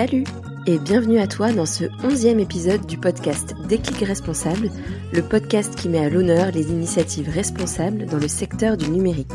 [0.00, 0.24] Salut
[0.66, 4.70] et bienvenue à toi dans ce onzième épisode du podcast Déclic Responsable,
[5.12, 9.28] le podcast qui met à l'honneur les initiatives responsables dans le secteur du numérique.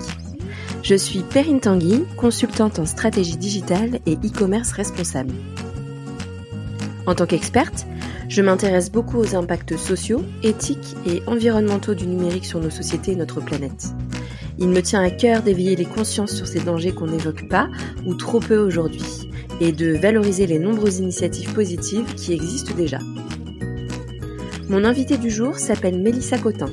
[0.82, 5.36] Je suis Perrine Tanguy, consultante en stratégie digitale et e-commerce responsable.
[7.06, 7.86] En tant qu'experte,
[8.28, 13.16] je m'intéresse beaucoup aux impacts sociaux, éthiques et environnementaux du numérique sur nos sociétés et
[13.16, 13.90] notre planète.
[14.58, 17.70] Il me tient à cœur d'éveiller les consciences sur ces dangers qu'on n'évoque pas
[18.08, 19.30] ou trop peu aujourd'hui
[19.62, 23.00] et de valoriser les nombreuses initiatives positives qui existent déjà.
[24.70, 26.70] Mon invité du jour s'appelle Mélissa Cotin.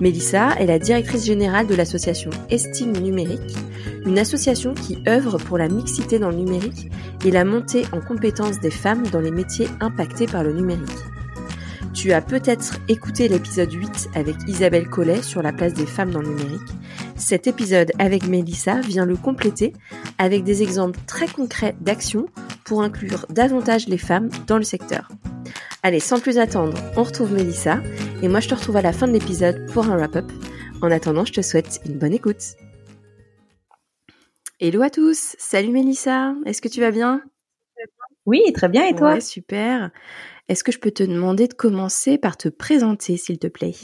[0.00, 3.56] Mélissa est la directrice générale de l'association Estime Numérique,
[4.04, 6.90] une association qui œuvre pour la mixité dans le numérique
[7.24, 10.90] et la montée en compétences des femmes dans les métiers impactés par le numérique.
[11.92, 16.20] Tu as peut-être écouté l'épisode 8 avec Isabelle Collet sur la place des femmes dans
[16.20, 16.68] le numérique.
[17.16, 19.72] Cet épisode avec Mélissa vient le compléter
[20.18, 22.26] avec des exemples très concrets d'actions
[22.64, 25.08] pour inclure davantage les femmes dans le secteur.
[25.82, 27.80] Allez, sans plus attendre, on retrouve Mélissa
[28.22, 30.30] et moi je te retrouve à la fin de l'épisode pour un wrap-up.
[30.82, 32.42] En attendant, je te souhaite une bonne écoute.
[34.60, 37.22] Hello à tous, salut Mélissa, est-ce que tu vas bien?
[38.26, 39.14] Oui, très bien et toi?
[39.14, 39.90] Ouais, Super.
[40.48, 43.74] Est-ce que je peux te demander de commencer par te présenter, s'il te plaît?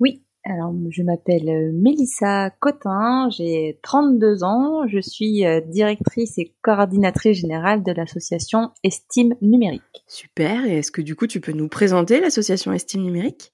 [0.00, 6.54] Oui, alors je m'appelle euh, Mélissa Cotin, j'ai 32 ans, je suis euh, directrice et
[6.60, 10.04] coordinatrice générale de l'association Estime Numérique.
[10.06, 13.52] Super, et est-ce que du coup tu peux nous présenter l'association Estime Numérique?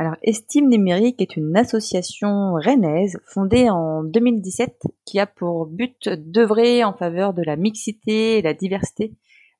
[0.00, 6.84] Alors, Estime Numérique est une association rennaise fondée en 2017 qui a pour but d'œuvrer
[6.84, 9.14] en faveur de la mixité et la diversité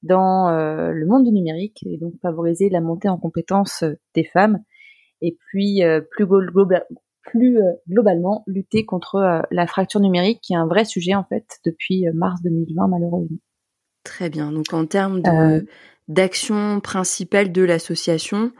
[0.05, 3.83] dans euh, le monde du numérique et donc favoriser la montée en compétences
[4.15, 4.63] des femmes
[5.21, 6.27] et puis euh, plus,
[7.25, 12.07] plus globalement lutter contre la fracture numérique qui est un vrai sujet en fait depuis
[12.15, 13.39] mars 2020 malheureusement.
[14.05, 14.53] Très bien.
[14.53, 15.23] Donc en termes
[16.09, 18.53] d'action principale de l'association,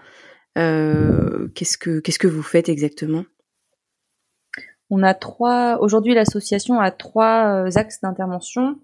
[0.55, 3.25] qu'est-ce que qu'est-ce que vous faites exactement?
[4.91, 5.79] On a trois.
[5.81, 8.77] Aujourd'hui, l'association a trois axes d'intervention.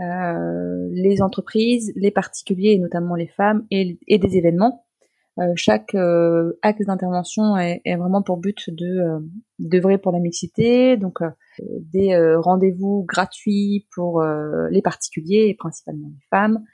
[0.00, 4.86] Euh, les entreprises, les particuliers et notamment les femmes et, des événements.
[5.38, 9.20] Euh, chaque euh, axe d'intervention est, vraiment pour but de
[9.58, 11.18] d'œuvrer pour la mixité, donc
[11.60, 14.22] des rendez-vous gratuits pour
[14.70, 16.64] les particuliers et principalement les femmes,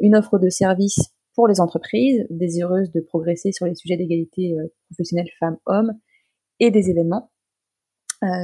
[0.00, 4.54] une offre de services pour les entreprises désireuses de progresser sur les sujets d'égalité
[4.90, 5.92] professionnelle femmes-hommes
[6.58, 7.30] et des événements.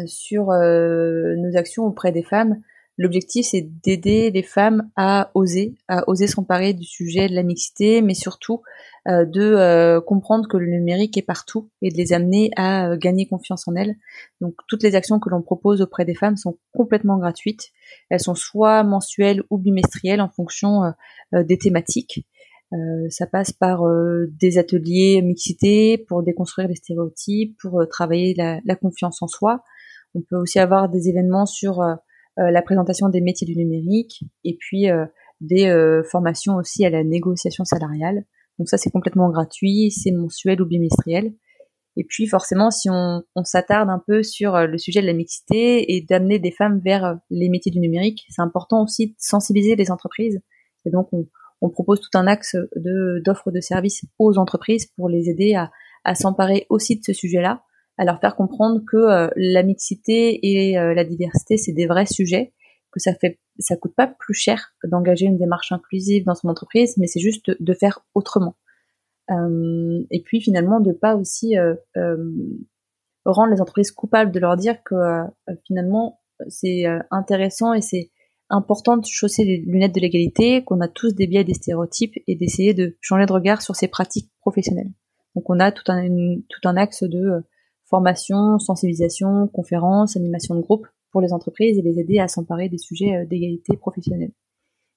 [0.06, 2.62] sur nos actions auprès des femmes,
[2.98, 8.02] L'objectif, c'est d'aider les femmes à oser, à oser s'emparer du sujet de la mixité,
[8.02, 8.62] mais surtout
[9.06, 12.96] euh, de euh, comprendre que le numérique est partout et de les amener à euh,
[12.96, 13.94] gagner confiance en elles.
[14.40, 17.70] Donc toutes les actions que l'on propose auprès des femmes sont complètement gratuites.
[18.10, 20.92] Elles sont soit mensuelles ou bimestrielles en fonction
[21.32, 22.26] des thématiques.
[23.08, 23.82] ça passe par
[24.28, 29.62] des ateliers mixité pour déconstruire les stéréotypes, pour travailler la, la, confiance en soi.
[30.14, 31.94] On peut aussi avoir des événements sur euh,
[32.38, 35.06] la présentation des métiers du numérique et puis euh,
[35.40, 38.24] des euh, formations aussi à la négociation salariale.
[38.58, 41.32] Donc ça c'est complètement gratuit, c'est mensuel ou bimestriel.
[41.96, 46.00] Et puis forcément, si on, s'attarde un peu sur le sujet de la mixité et
[46.00, 50.40] d'amener des femmes vers les métiers du numérique, c'est important aussi de sensibiliser les entreprises.
[50.84, 55.28] Et donc on, propose tout un axe de d'offres de services aux entreprises pour les
[55.28, 55.72] aider à,
[56.04, 57.64] à s'emparer aussi de ce sujet-là
[57.98, 62.06] à leur faire comprendre que euh, la mixité et euh, la diversité c'est des vrais
[62.06, 62.54] sujets,
[62.92, 66.96] que ça fait ça coûte pas plus cher d'engager une démarche inclusive dans son entreprise,
[66.96, 68.56] mais c'est juste de, faire autrement.
[69.30, 71.56] Euh, et puis finalement de pas aussi
[73.26, 74.94] rendre les entreprises coupables de leur dire que
[75.66, 78.10] finalement c'est intéressant et c'est
[78.48, 82.36] important de chausser les lunettes de l'égalité, qu'on a tous des biais, des stéréotypes et
[82.36, 84.92] d'essayer de changer de regard sur ces pratiques professionnelles.
[85.34, 86.08] Donc on a tout un,
[86.48, 87.42] tout un axe de
[87.88, 92.78] formation, sensibilisation, conférences, animation de groupe pour les entreprises et les aider à s'emparer des
[92.78, 94.32] sujets euh, d'égalité professionnelle.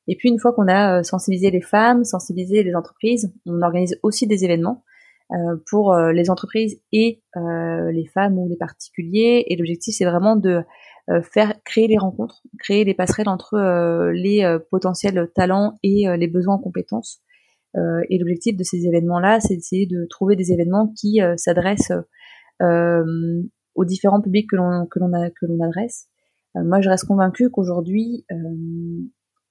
[0.08, 3.98] Et puis une fois qu'on a euh, sensibilisé les femmes, sensibilisé les entreprises, on organise
[4.04, 4.84] aussi des événements
[5.32, 9.46] euh, pour les entreprises et les femmes ou les particuliers.
[9.48, 10.62] Et l'objectif c'est vraiment de
[11.24, 16.60] faire créer les rencontres, créer les passerelles entre les potentiels talents et les besoins en
[16.60, 17.22] compétences.
[17.76, 21.94] et l'objectif de ces événements-là, c'est d'essayer de trouver des événements qui s'adressent
[23.76, 26.08] aux différents publics que l'on que l'on que l'on adresse.
[26.56, 28.36] Euh, moi, je reste convaincue qu'aujourd'hui euh,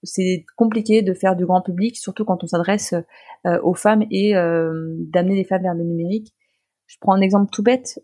[0.02, 2.94] c'est compliqué de faire du grand public, surtout quand on s'adresse
[3.44, 6.34] aux femmes et d'amener les femmes vers le numérique.
[6.86, 8.00] Je prends un exemple tout bête.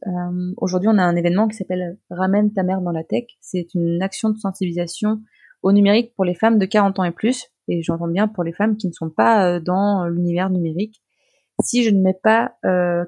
[0.58, 3.24] Aujourd'hui, on a un événement qui s'appelle Ramène ta mère dans la tech.
[3.40, 5.22] C'est une action de sensibilisation
[5.62, 8.52] au numérique pour les femmes de 40 ans et plus, et j'entends bien pour les
[8.52, 11.02] femmes qui ne sont pas dans l'univers numérique.
[11.62, 12.56] Si je ne mets pas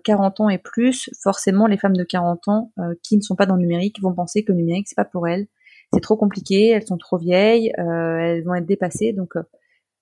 [0.05, 2.73] 40 ans et plus, forcément les femmes de 40 ans
[3.03, 5.29] qui ne sont pas dans le numérique vont penser que le numérique c'est pas pour
[5.29, 5.47] elles,
[5.93, 9.35] c'est trop compliqué, elles sont trop vieilles, elles vont être dépassées, donc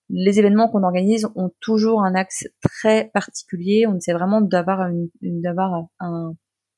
[0.08, 3.86] les événements qu'on organise ont toujours un axe très particulier.
[3.86, 4.88] On essaie vraiment d'avoir
[5.20, 6.34] d'avoir un,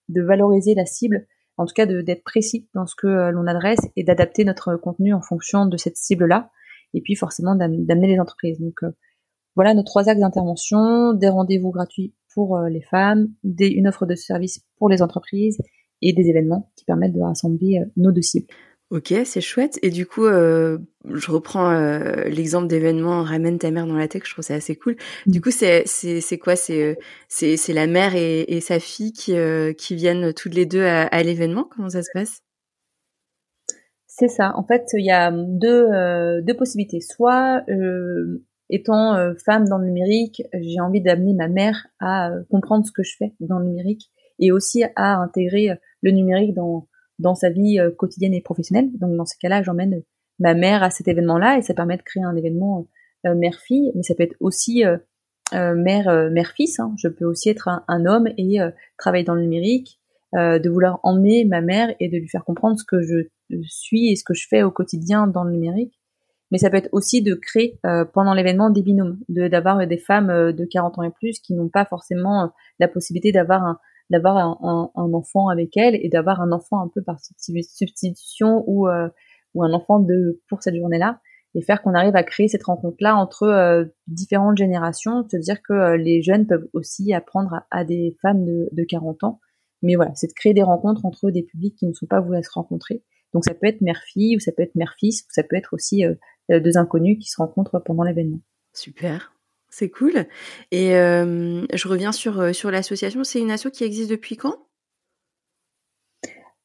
[0.08, 1.26] de valoriser la cible,
[1.56, 5.12] en tout cas d'être précis dans ce que euh, l'on adresse et d'adapter notre contenu
[5.12, 6.50] en fonction de cette cible-là.
[6.94, 8.58] Et puis forcément d'amener les entreprises.
[8.60, 8.90] Donc euh,
[9.58, 14.06] voilà nos trois axes d'intervention des rendez-vous gratuits pour euh, les femmes, des, une offre
[14.06, 15.58] de service pour les entreprises
[16.00, 18.46] et des événements qui permettent de rassembler nos deux cibles.
[18.90, 19.78] Ok, c'est chouette.
[19.82, 20.78] Et du coup, euh,
[21.12, 24.22] je reprends euh, l'exemple d'événement Ramène ta mère dans la tech.
[24.24, 24.96] Je trouve ça assez cool.
[25.26, 25.84] Du coup, c'est
[26.40, 26.56] quoi?
[26.56, 26.94] C'est euh,
[27.28, 30.84] c'est c'est la mère et, et sa fille qui euh, qui viennent toutes les deux
[30.84, 31.68] à, à l'événement?
[31.70, 32.40] Comment ça se passe?
[34.06, 34.52] C'est ça.
[34.56, 37.00] En fait, il y a deux deux possibilités.
[37.00, 37.64] Soit
[38.70, 43.16] étant femme dans le numérique, j'ai envie d'amener ma mère à comprendre ce que je
[43.16, 45.70] fais dans le numérique et aussi à intégrer
[46.02, 46.86] le numérique dans
[47.18, 48.90] dans sa vie euh, quotidienne et professionnelle.
[48.98, 50.02] Donc dans ce cas-là, j'emmène
[50.38, 52.86] ma mère à cet événement-là et ça permet de créer un événement
[53.26, 54.96] euh, mère-fille, mais ça peut être aussi euh,
[55.52, 56.78] mère mère-fils.
[56.78, 56.94] Hein.
[56.98, 58.58] Je peux aussi être un, homme et
[58.98, 59.98] travailler dans le numérique,
[60.34, 63.22] de vouloir emmener ma mère et de lui faire comprendre ce que je
[63.66, 65.97] suis et ce que je fais au quotidien dans le numérique.
[66.50, 67.78] Mais ça peut être aussi de créer
[68.14, 71.68] pendant l'événement des binômes, de d'avoir des femmes de 40 ans et plus qui n'ont
[71.68, 73.78] pas forcément la possibilité d'avoir un,
[74.10, 78.88] d'avoir un, un, enfant avec elle et d'avoir un enfant un peu par substitution ou
[78.88, 79.08] euh,
[79.54, 81.20] ou un enfant de pour cette journée-là
[81.54, 85.72] et faire qu'on arrive à créer cette rencontre-là entre euh, différentes générations, se dire que
[85.72, 89.40] euh, les jeunes peuvent aussi apprendre à, des femmes de, de 40 ans.
[89.82, 92.38] Mais voilà, c'est de créer des rencontres entre des publics qui ne sont pas voués
[92.38, 93.02] à se rencontrer.
[93.32, 96.04] Donc ça peut être mère-fille, ou ça peut être mère-fils, ou ça peut être aussi
[96.48, 98.40] deux inconnus qui se rencontrent pendant l'événement.
[98.72, 99.32] Super.
[99.70, 100.26] C'est cool.
[100.70, 103.22] Et euh, je reviens sur, euh, sur l'association.
[103.24, 104.56] C'est une asso qui existe depuis quand?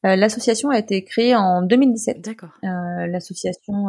[0.05, 2.21] Euh, L'association a été créée en 2017.
[2.21, 2.57] D'accord.
[2.61, 3.85] l'association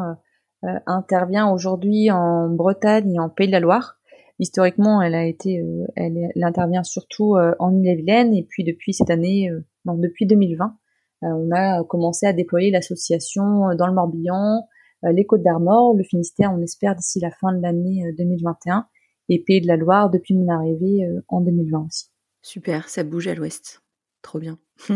[0.87, 3.97] intervient aujourd'hui en Bretagne et en Pays de la Loire.
[4.39, 5.63] Historiquement, elle a été,
[5.97, 9.51] elle, elle, intervient surtout en Ille-et-Vilaine et puis depuis cette année,
[9.85, 10.77] depuis 2020,
[11.23, 14.67] on a commencé à déployer l'association dans le Morbihan,
[15.13, 18.87] les Côtes d'Armor, le Finistère, on espère d'ici la fin de l'année 2021
[19.29, 22.07] et Pays de la Loire depuis mon arrivée euh, en 2020 aussi.
[22.43, 23.83] Super, ça bouge à l'ouest.
[24.23, 24.59] Trop bien.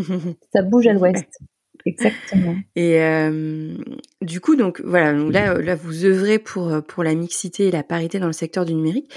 [0.52, 1.38] ça bouge à l'ouest.
[1.86, 2.56] Exactement.
[2.76, 3.74] Et euh,
[4.20, 8.18] du coup, donc voilà, là, là, vous œuvrez pour pour la mixité et la parité
[8.18, 9.12] dans le secteur du numérique.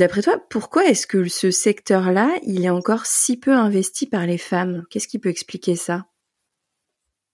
[0.00, 4.38] D'après toi, pourquoi est-ce que ce secteur-là, il est encore si peu investi par les
[4.38, 4.84] femmes?
[4.90, 6.06] Qu'est-ce qui peut expliquer ça?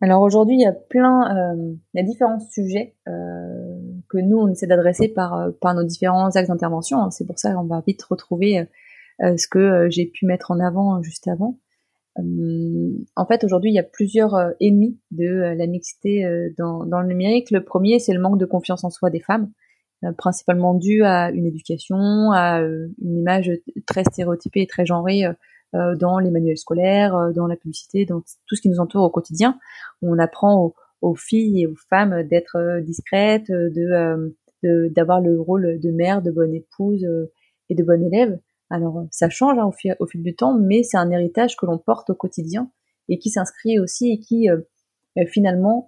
[0.02, 3.78] Alors aujourd'hui, il y a plein, euh, il y a différents sujets euh,
[4.10, 7.10] que nous on essaie d'adresser par euh, par nos différents axes d'intervention.
[7.10, 8.68] C'est pour ça qu'on va vite retrouver
[9.22, 11.58] euh, ce que j'ai pu mettre en avant juste avant.
[12.18, 16.26] en fait, aujourd'hui, il y a plusieurs ennemis de la mixité
[16.58, 17.50] dans, dans le numérique.
[17.50, 19.50] Le premier, c'est le manque de confiance en soi des femmes,
[20.16, 23.50] principalement dû à une éducation, à une image
[23.86, 25.24] très stéréotypée et très genrée
[25.98, 29.10] dans les manuels scolaires, euh, dans la publicité, dans tout ce qui nous entoure au
[29.10, 29.58] quotidien.
[30.02, 35.90] On apprend aux, filles et aux femmes d'être euh, discrètes, de d'avoir le rôle de
[35.92, 37.06] mère, de bonne épouse
[37.68, 38.40] et de bonne élève.
[38.68, 42.10] Alors ça change hein, au, fil, du temps, mais c'est un héritage que l'on porte
[42.10, 42.68] au quotidien
[43.08, 44.48] et qui s'inscrit aussi et qui
[45.28, 45.86] finalement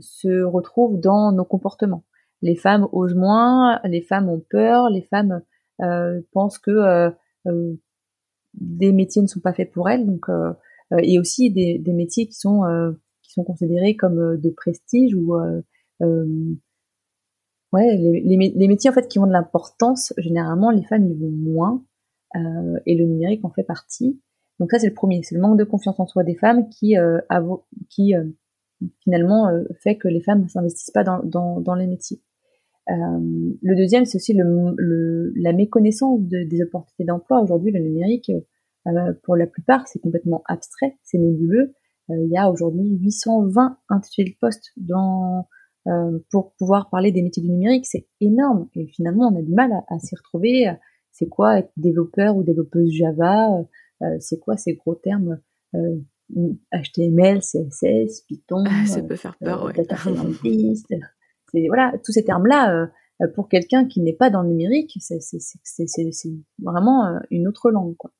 [0.00, 2.04] se retrouve dans nos comportements.
[2.40, 5.42] Les femmes osent moins, les femmes ont peur, les femmes
[6.32, 7.12] pensent que
[8.54, 10.52] des métiers ne sont pas faits pour elles, donc euh,
[10.92, 12.92] euh, et aussi des, métiers qui sont euh,
[13.22, 15.36] qui sont considérés comme de prestige ou
[17.72, 21.30] ouais les, les, métiers en fait qui ont de l'importance généralement les femmes y vont
[21.30, 21.84] moins
[22.86, 24.20] et le numérique en fait partie.
[24.58, 26.96] Donc ça c'est le premier, c'est le manque de confiance en soi des femmes qui
[27.88, 28.14] qui
[29.04, 29.48] finalement
[29.82, 32.20] fait que les femmes s'investissent pas dans, dans les métiers.
[32.88, 32.94] Euh,
[33.62, 37.40] le deuxième, c'est aussi le, la méconnaissance des opportunités d'emploi.
[37.40, 38.30] Aujourd'hui, le numérique,
[38.86, 41.74] euh, pour la plupart, c'est complètement abstrait, c'est nébuleux.
[42.10, 45.46] Euh, il y a aujourd'hui 820 intitulés de poste dans,
[46.30, 47.86] pour pouvoir parler des métiers du numérique.
[47.86, 48.68] C'est énorme.
[48.74, 50.70] Et finalement, on a du mal à, s'y retrouver.
[51.10, 53.48] C'est quoi être développeur ou développeuse Java?
[54.18, 55.40] C'est quoi ces gros termes
[56.72, 59.72] HTML, CSS, Python, ça peut faire peur, ouais.
[59.72, 60.94] data scientist,
[61.68, 62.88] voilà, tous ces termes-là,
[63.22, 65.18] euh, pour quelqu'un qui n'est pas dans le numérique, c'est
[66.62, 67.96] vraiment euh, une autre langue.
[67.96, 68.10] Quoi.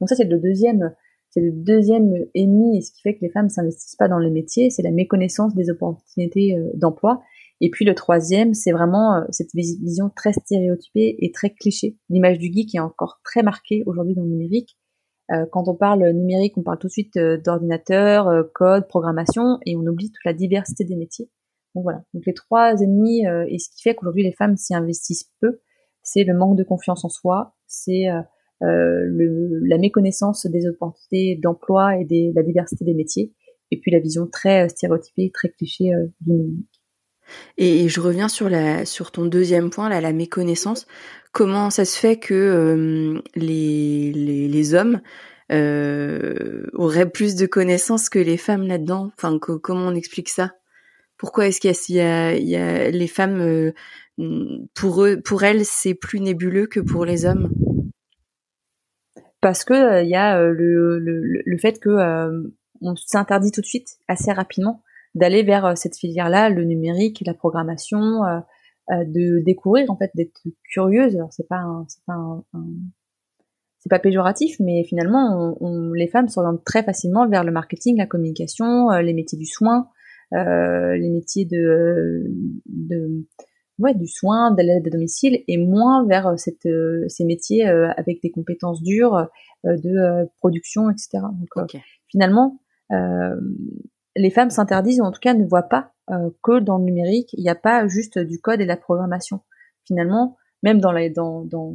[0.00, 0.94] Donc ça, c'est le deuxième,
[1.30, 4.30] c'est le deuxième ennemi et ce qui fait que les femmes s'investissent pas dans les
[4.30, 7.22] métiers, c'est la méconnaissance des opportunités euh, d'emploi.
[7.60, 11.96] Et puis le troisième, c'est vraiment cette vision très stéréotypée et très cliché.
[12.10, 14.76] L'image du geek est encore très marquée aujourd'hui dans le numérique.
[15.52, 20.10] quand on parle numérique, on parle tout de suite d'ordinateur, code, programmation, et on oublie
[20.10, 21.30] toute la diversité des métiers.
[21.74, 22.02] Donc voilà.
[22.14, 25.60] Donc les trois ennemis et ce qui fait qu'aujourd'hui les femmes s'y investissent peu,
[26.02, 28.08] c'est le manque de confiance en soi, c'est
[28.62, 33.32] euh, le, la méconnaissance des opportunités d'emploi et de la diversité des métiers,
[33.70, 36.82] et puis la vision très euh, stéréotypée, très cliché euh, du numérique.
[37.56, 40.86] Et, je reviens sur la sur ton deuxième point là, la méconnaissance.
[41.32, 45.00] Comment ça se fait que les, hommes
[45.50, 49.10] euh, auraient plus de connaissances que les femmes là-dedans?
[49.16, 50.52] Enfin, comment on explique ça?
[51.24, 53.72] Pourquoi est-ce qu'il y, a, il les femmes
[54.74, 57.50] pour eux, pour elles, c'est plus nébuleux que pour les hommes?
[59.40, 62.42] Parce que il euh, y a euh, le, le, fait que euh,
[62.82, 64.82] on s'interdit tout de suite assez rapidement
[65.14, 68.20] d'aller vers cette filière-là, le numérique, la programmation,
[68.90, 70.42] de découvrir en fait, d'être
[70.74, 71.16] curieuse.
[71.16, 72.44] Alors c'est pas c'est pas
[73.88, 75.56] pas péjoratif, mais finalement,
[75.94, 80.03] les femmes s'orientent très facilement vers le marketing, la communication, les métiers du soin, euh,
[80.32, 82.24] les métiers de,
[82.66, 83.24] de
[83.78, 87.68] ouais, du soin, de l'aide à domicile, et moins vers euh, cette, euh, ces métiers
[87.68, 89.28] euh, avec des compétences dures
[89.64, 91.20] de production, etc.
[91.22, 91.74] Donc
[92.08, 92.60] finalement,
[94.14, 95.92] les femmes s'interdisent, ou en tout cas ne voient pas
[96.42, 99.40] que dans le numérique, il n'y a pas juste du code et de la programmation.
[99.86, 101.74] Finalement, même dans la, dans, dans,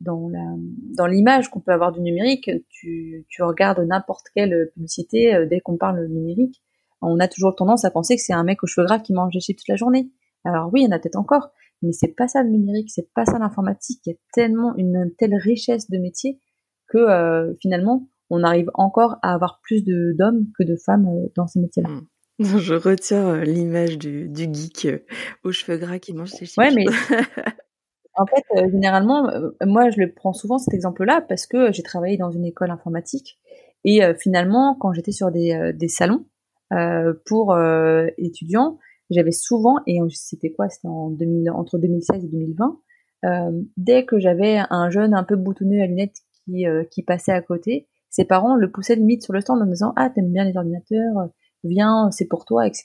[0.00, 0.54] dans la,
[0.96, 5.76] dans l'image qu'on peut avoir du numérique, tu, tu regardes n'importe quelle publicité dès qu'on
[5.76, 6.62] parle numérique,
[7.02, 9.32] on a toujours tendance à penser que c'est un mec aux cheveux gras qui mange
[9.32, 10.10] des chips toute la journée.
[10.44, 11.50] Alors oui, il y en a peut-être encore,
[11.82, 14.00] mais c'est pas ça le numérique, c'est pas ça l'informatique.
[14.06, 16.40] Il y a tellement une telle richesse de métiers
[16.88, 21.46] que euh, finalement, on arrive encore à avoir plus d'hommes que de femmes euh, dans
[21.46, 21.88] ces métiers-là.
[21.88, 22.06] Mmh.
[22.58, 24.88] Je retiens euh, l'image du, du, geek
[25.44, 26.58] aux cheveux gras qui mange ses chips.
[26.58, 26.84] Ouais, mais
[28.14, 29.30] en fait, généralement,
[29.64, 33.38] moi, je le prends souvent cet exemple-là parce que j'ai travaillé dans une école informatique
[33.84, 36.26] et finalement, quand j'étais sur des, des salons
[37.26, 37.56] pour
[38.18, 38.78] étudiants,
[39.10, 42.78] j'avais souvent, et c'était quoi C'était en 2000, entre 2016 et 2020,
[43.24, 47.32] euh, dès que j'avais un jeune un peu boutonné à lunettes qui, euh, qui passait
[47.32, 50.44] à côté, ses parents le poussaient limite sur le stand en disant ah t'aimes bien
[50.44, 51.30] les ordinateurs,
[51.64, 52.84] viens c'est pour toi etc.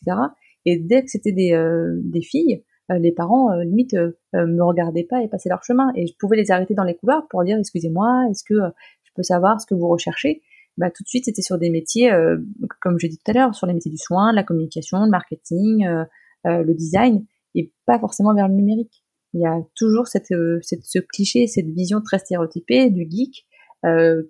[0.66, 3.96] Et dès que c'était des, euh, des filles, euh, les parents limite
[4.34, 5.92] me regardaient pas et passaient leur chemin.
[5.96, 8.56] Et je pouvais les arrêter dans les couloirs pour dire excusez-moi est-ce que
[9.04, 10.44] je peux savoir ce que vous recherchez?
[10.78, 12.38] Bah, tout de suite c'était sur des métiers, euh,
[12.82, 15.86] comme je dit tout à l'heure, sur les métiers du soin, la communication, le marketing,
[15.86, 16.06] euh,
[16.46, 19.04] euh, le design, et pas forcément vers le numérique.
[19.34, 23.46] Il y a toujours cette, cette ce cliché, cette vision très stéréotypée du geek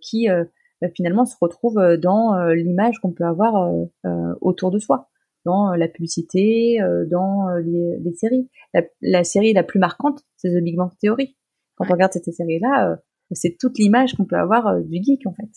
[0.01, 0.27] qui
[0.82, 3.72] bah, finalement se retrouve dans l'image qu'on peut avoir
[4.42, 5.10] autour de soi,
[5.46, 8.50] dans la publicité, dans les, les séries.
[8.74, 11.38] La, la, série la plus marquante, c'est The Big Bang Theory.
[11.75, 12.98] Quand on regarde cette série-là,
[13.32, 15.50] c'est toute l'image qu'on peut avoir du geek en fait.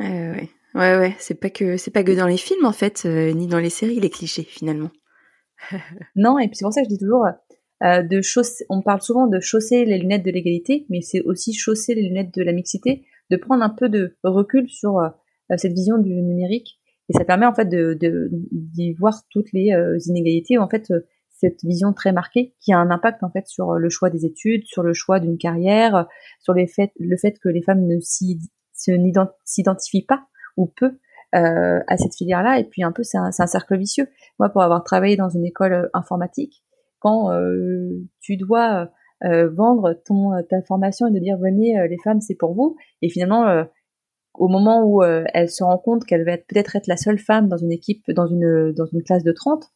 [0.00, 1.14] Ouais, ouais, ouais.
[1.18, 3.70] C'est pas que c'est pas que dans les films en fait, euh, ni dans les
[3.70, 4.90] séries les clichés finalement.
[6.16, 7.26] non, et puis c'est pour ça que je dis toujours
[7.82, 8.64] euh, de chausser.
[8.70, 12.34] On parle souvent de chausser les lunettes de l'égalité, mais c'est aussi chausser les lunettes
[12.34, 15.08] de la mixité, de prendre un peu de recul sur euh,
[15.56, 16.78] cette vision du numérique,
[17.10, 17.98] et ça permet en fait de
[18.52, 19.74] d'y voir toutes les
[20.06, 20.58] inégalités.
[20.58, 20.92] En fait,
[21.28, 24.64] cette vision très marquée qui a un impact en fait sur le choix des études,
[24.64, 26.06] sur le choix d'une carrière,
[26.38, 28.38] sur les faits, le fait que les femmes ne s'y
[29.44, 30.98] s'identifie pas ou peu
[31.34, 32.58] euh, à cette filière-là.
[32.58, 34.08] Et puis un peu, c'est un, cercle vicieux.
[34.40, 36.64] Moi, pour avoir travaillé dans une école euh, informatique,
[36.98, 38.90] quand euh, tu dois
[39.22, 43.66] vendre ton ta formation et de dire venez, les femmes, c'est pour vous, et finalement
[44.32, 47.58] au moment où elle se rend compte qu'elle va peut-être être la seule femme dans
[47.58, 49.70] une équipe, dans une dans une classe de 30,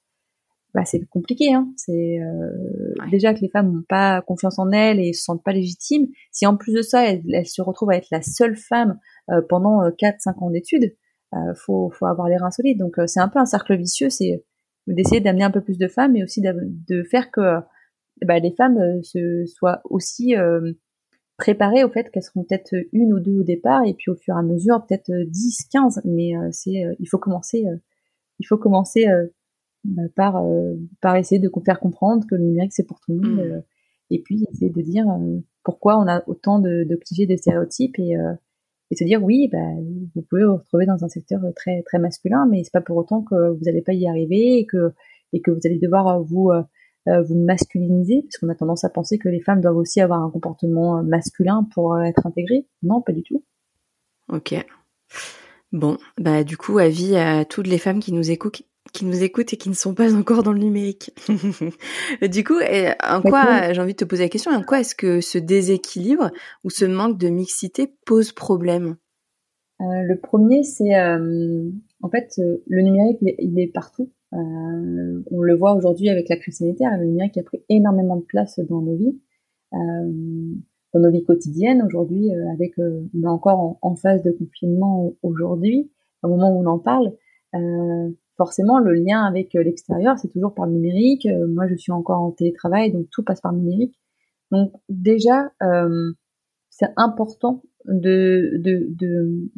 [0.75, 1.55] bah c'est compliqué.
[1.55, 1.73] Hein.
[1.77, 2.51] C'est euh,
[3.11, 6.09] déjà que les femmes n'ont pas confiance en elles et se sentent pas légitimes.
[6.33, 8.99] Si en plus de ça, elles, se retrouvent à être la seule femme
[9.31, 10.97] euh, pendant 4-5 euh, ans d'études,
[11.35, 12.79] euh, faut, faut avoir les reins solides.
[12.79, 14.11] Donc c'est un peu un cercle vicieux.
[14.11, 14.45] C'est
[14.89, 17.61] d'essayer d'amener un peu plus de femmes, mais aussi de faire que
[18.23, 20.35] bah, les femmes se soient aussi
[21.39, 24.35] préparées au fait qu'elles seront peut-être une ou deux au départ, et puis au fur
[24.35, 26.03] et à mesure peut-être 10, 15.
[26.05, 27.65] Mais c'est il faut commencer.
[28.41, 29.07] il faut commencer
[29.85, 33.21] bah, par, euh, par essayer de faire comprendre que le numérique c'est pour tout le
[33.21, 33.37] monde.
[33.37, 33.53] Mmh.
[33.53, 33.61] Euh,
[34.11, 37.99] et puis essayer de dire euh, pourquoi on a autant de, de clichés, de stéréotypes
[37.99, 38.17] et,
[38.91, 39.59] et se dire oui, bah,
[40.15, 43.23] vous pouvez vous retrouver dans un secteur très très masculin, mais c'est pas pour autant
[43.23, 44.93] que vous n'allez pas y arriver et que
[45.33, 46.51] et que vous allez devoir vous
[47.07, 50.31] vous masculiniser, parce qu'on a tendance à penser que les femmes doivent aussi avoir un
[50.31, 52.67] comportement masculin pour être intégrées.
[52.83, 53.43] Non, pas du tout.
[54.29, 54.55] Ok.
[55.73, 58.63] Bon, bah du coup, avis à toutes les femmes qui nous écoutent
[58.93, 61.13] qui nous écoutent et qui ne sont pas encore dans le numérique.
[62.23, 62.59] du coup,
[63.03, 66.31] en quoi, j'ai envie de te poser la question, en quoi est-ce que ce déséquilibre
[66.65, 68.97] ou ce manque de mixité pose problème?
[69.81, 71.69] Euh, Le premier, c'est euh,
[72.03, 74.11] en fait le numérique, il est, partout.
[74.33, 78.25] Euh, on le voit aujourd'hui avec la crise sanitaire, le numérique a pris énormément de
[78.25, 79.19] place dans nos vies,
[79.73, 81.83] dans nos vies quotidiennes.
[81.83, 85.91] Aujourd'hui, avec on est encore en, en, phase de confinement aujourd'hui,
[86.23, 87.13] au moment où on en parle.
[88.37, 91.27] Forcément, le lien avec euh, l'extérieur, c'est toujours par le numérique.
[91.27, 93.97] Euh, moi, je suis encore en télétravail, donc tout passe par le numérique.
[94.51, 96.13] Donc déjà, euh,
[96.69, 98.89] c'est important de, de,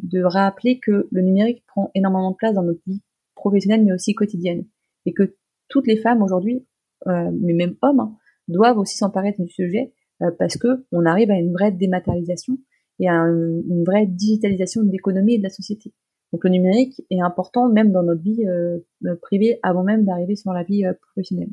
[0.03, 3.01] de, rappeler que le numérique prend énormément de place dans notre vie
[3.35, 4.65] professionnelle, mais aussi quotidienne.
[5.05, 5.35] Et que
[5.69, 6.65] toutes les femmes aujourd'hui,
[7.05, 8.15] mais même hommes, hein,
[8.47, 9.93] doivent aussi s'emparer du sujet
[10.37, 12.57] parce que on arrive à une vraie dématérialisation
[12.99, 15.93] et à une vraie digitalisation de l'économie et de la société.
[16.33, 18.79] Donc le numérique est important même dans notre vie euh,
[19.21, 21.49] privée avant même d'arriver sur la vie euh, professionnelle.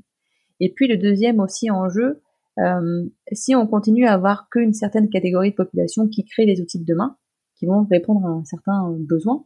[0.60, 2.20] Et puis le deuxième aussi enjeu,
[2.58, 6.80] euh, si on continue à avoir qu'une certaine catégorie de population qui crée les outils
[6.80, 7.16] de demain,
[7.56, 9.44] qui vont répondre à un certain besoin,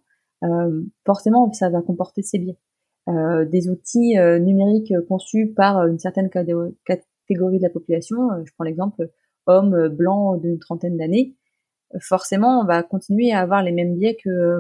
[1.05, 2.59] forcément ça va comporter ces biais.
[3.07, 9.11] des outils numériques conçus par une certaine catégorie de la population, je prends l'exemple
[9.47, 11.37] homme blanc d'une trentaine d'années,
[12.01, 14.17] forcément, on va continuer à avoir les mêmes biais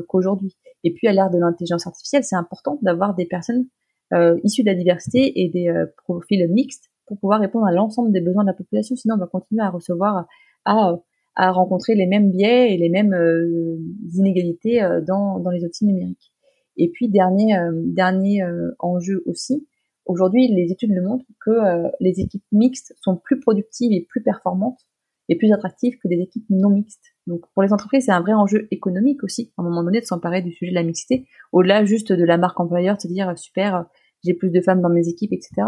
[0.09, 0.57] qu'aujourd'hui.
[0.85, 3.67] et puis, à l'ère de l'intelligence artificielle, c'est important d'avoir des personnes
[4.15, 8.11] euh, issues de la diversité et des euh, profils mixtes pour pouvoir répondre à l'ensemble
[8.11, 8.97] des besoins de la population.
[8.97, 10.27] Sinon, on va continuer à recevoir,
[10.65, 10.97] à,
[11.37, 13.79] rencontrer les mêmes biais et les mêmes euh,
[14.15, 16.33] inégalités dans, dans les outils numériques.
[16.77, 17.55] Et puis, dernier,
[17.85, 18.45] dernier
[18.79, 19.67] enjeu aussi,
[20.07, 24.81] aujourd'hui, les études le montrent que les équipes mixtes sont plus productives et plus performantes
[25.29, 27.15] et plus attractives que des équipes non mixtes.
[27.29, 30.07] Donc pour les entreprises, c'est un vrai enjeu économique aussi, à un moment donné, de
[30.07, 33.39] s'emparer du sujet de la mixité, au-delà juste de la marque employeur, de se dire
[33.39, 33.85] super,
[34.25, 35.63] j'ai plus de femmes dans mes équipes, etc.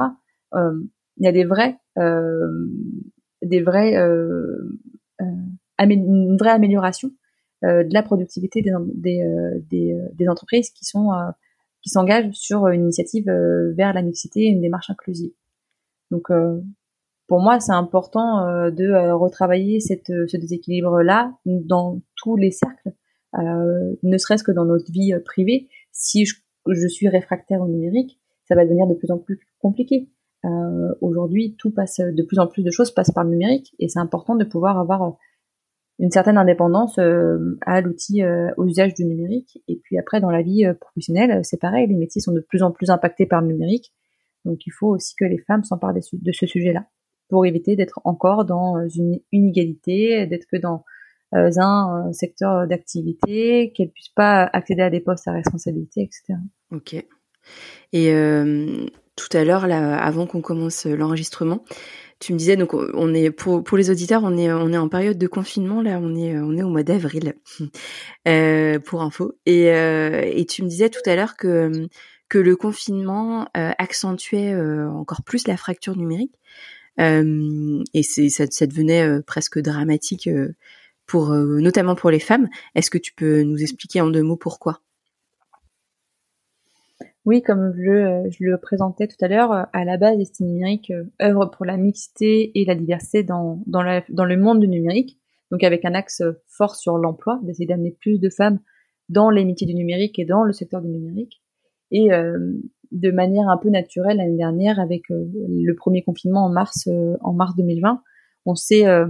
[0.55, 0.81] Euh,
[1.19, 2.67] il y a des vrais, euh,
[3.43, 4.79] des vrais, euh,
[5.21, 5.25] euh
[5.79, 7.11] une vraie amélioration
[7.65, 9.23] euh, de la productivité des, des,
[9.71, 11.11] des, des entreprises qui sont
[11.83, 13.25] qui s'engagent sur une initiative
[13.77, 15.33] vers la mixité, une démarche inclusive.
[16.11, 16.29] Donc
[17.31, 22.93] pour moi, c'est important euh, de euh, retravailler euh, ce déséquilibre-là dans tous les cercles,
[23.33, 25.69] ne serait-ce que dans notre vie privée.
[25.93, 26.35] Si je,
[26.69, 30.09] je, suis réfractaire au numérique, ça va devenir de plus en plus compliqué.
[31.01, 34.01] Aujourd'hui, tout passe, de plus en plus de choses passent par le numérique, et c'est
[34.01, 35.17] important de pouvoir avoir
[36.01, 38.25] une certaine indépendance à l'outil,
[38.57, 39.63] au usage du numérique.
[39.69, 42.73] Et puis après, dans la vie professionnelle, c'est pareil, les métiers sont de plus en
[42.73, 43.93] plus impactés par le numérique.
[44.45, 46.87] Donc il faut aussi que les femmes s'emparent de ce sujet-là
[47.31, 50.85] pour éviter d'être encore dans euh, une inégalité, d'être que dans
[51.35, 56.41] euh, un secteur d'activité, qu'elles puissent pas accéder à des postes à responsabilité, etc.
[56.73, 56.95] Ok.
[57.93, 61.65] Et euh, tout à l'heure, avant qu'on commence l'enregistrement,
[62.19, 65.17] tu me disais donc on est pour les auditeurs, on est on est en période
[65.19, 67.35] de confinement là, on est on est au mois d'avril
[68.29, 69.33] euh, pour info.
[69.47, 71.89] Et et tu me disais tout à l'heure que
[72.29, 76.35] que le confinement accentuait encore plus la fracture numérique.
[76.99, 80.55] Euh, et ça, ça, devenait euh, presque dramatique euh,
[81.07, 82.49] pour notamment pour les femmes.
[82.75, 84.81] Est-ce que tu peux nous expliquer en deux mots pourquoi?
[87.25, 91.67] Oui, comme je, le présentais tout à l'heure, à la base, Estime Numérique œuvre pour
[91.67, 95.19] la mixité et la diversité dans, dans, la, dans, le monde du numérique,
[95.51, 98.61] donc avec un axe fort sur l'emploi, d'essayer d'amener plus de femmes
[99.09, 101.43] dans les métiers du numérique et dans le secteur du numérique.
[102.93, 107.17] De manière un peu naturelle l'année dernière avec euh, le premier confinement en mars euh,
[107.21, 108.03] en mars 2020
[108.47, 109.07] on s'est euh,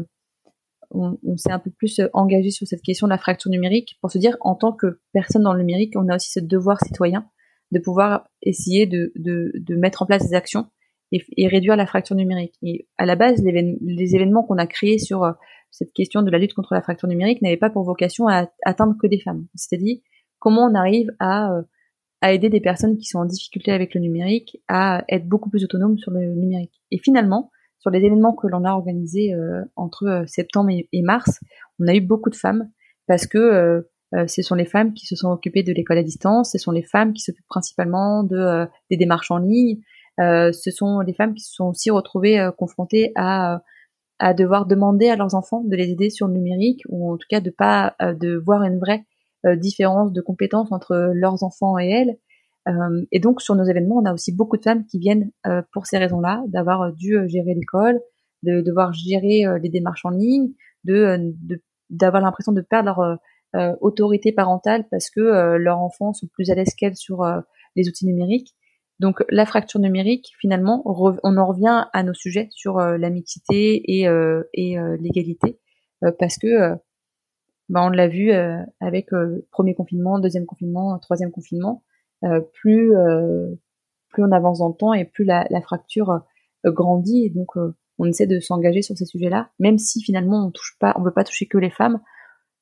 [0.92, 4.18] on, s'est un peu plus engagé sur cette question de la fracture numérique pour se
[4.18, 7.26] dire en tant que personne dans le numérique on a aussi ce devoir citoyen
[7.70, 10.66] de pouvoir essayer de, de, de mettre en place des actions
[11.12, 12.54] et, et, réduire la fracture numérique.
[12.62, 15.32] Et à la base, les événements qu'on a créés sur
[15.70, 18.96] cette question de la lutte contre la fracture numérique n'avaient pas pour vocation à atteindre
[19.00, 19.46] que des femmes.
[19.54, 19.98] C'est-à-dire
[20.40, 21.60] comment on arrive à
[22.20, 25.64] à aider des personnes qui sont en difficulté avec le numérique à être beaucoup plus
[25.64, 26.82] autonomes sur le numérique.
[26.90, 31.40] Et finalement, sur les événements que l'on a organisés euh, entre euh, septembre et, mars,
[31.78, 32.70] on a eu beaucoup de femmes
[33.06, 36.52] parce que euh, ce sont les femmes qui se sont occupées de l'école à distance,
[36.52, 39.78] ce sont les femmes qui s'occupent principalement de des démarches en ligne,
[40.18, 43.62] ce sont les femmes qui se sont aussi retrouvées confrontées à
[44.18, 47.26] à devoir demander à leurs enfants de les aider sur le numérique ou en tout
[47.30, 49.04] cas de pas de voir une vraie
[49.46, 52.18] euh, différence de compétences entre leurs enfants et elles.
[52.68, 55.62] Euh, et donc sur nos événements, on a aussi beaucoup de femmes qui viennent euh,
[55.72, 58.00] pour ces raisons-là, d'avoir dû gérer l'école,
[58.42, 60.50] de devoir gérer les démarches en ligne,
[60.84, 61.34] de
[61.88, 63.18] d'avoir l'impression de perdre
[63.54, 67.24] leur autorité parentale parce que leurs enfants sont plus à l'aise qu'elles sur
[67.76, 68.54] les outils numériques.
[68.98, 74.04] Donc la fracture numérique, finalement, on en revient à nos sujets sur la mixité et,
[74.54, 75.58] et l'égalité,
[76.18, 76.78] parce que
[77.70, 78.30] bah, on l'a vu
[78.80, 79.08] avec
[79.50, 81.82] premier confinement, deuxième confinement, troisième confinement,
[82.52, 82.92] plus
[84.10, 86.20] plus on avance dans le temps et plus la, la fracture
[86.64, 87.24] grandit.
[87.26, 87.56] Et donc
[88.00, 91.12] on essaie de s'engager sur ces sujets-là, même si finalement on touche pas, on veut
[91.12, 92.00] pas toucher que les femmes.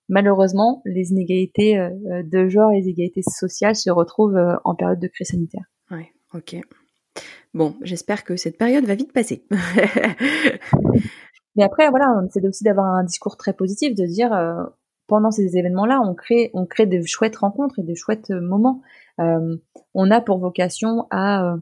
[0.08, 4.98] Malheureusement, les inégalités euh, de genre et les inégalités sociales se retrouvent euh, en période
[4.98, 5.64] de crise sanitaire.
[5.90, 6.56] Ouais, ok.
[7.54, 9.44] Bon, j'espère que cette période va vite passer.
[11.56, 14.64] Mais après, voilà, on essaie aussi d'avoir un discours très positif, de dire euh,
[15.08, 18.82] pendant ces événements-là, on crée, on crée des chouettes rencontres et des chouettes moments.
[19.18, 21.56] on a pour vocation à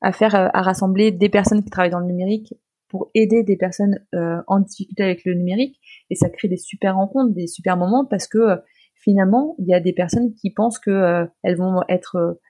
[0.00, 2.54] à faire à rassembler des personnes qui travaillent dans le numérique
[2.88, 6.96] pour aider des personnes euh, en difficulté avec le numérique et ça crée des super
[6.96, 8.56] rencontres, des super moments parce que euh,
[8.94, 12.40] finalement il y a des personnes qui pensent que euh, elles vont être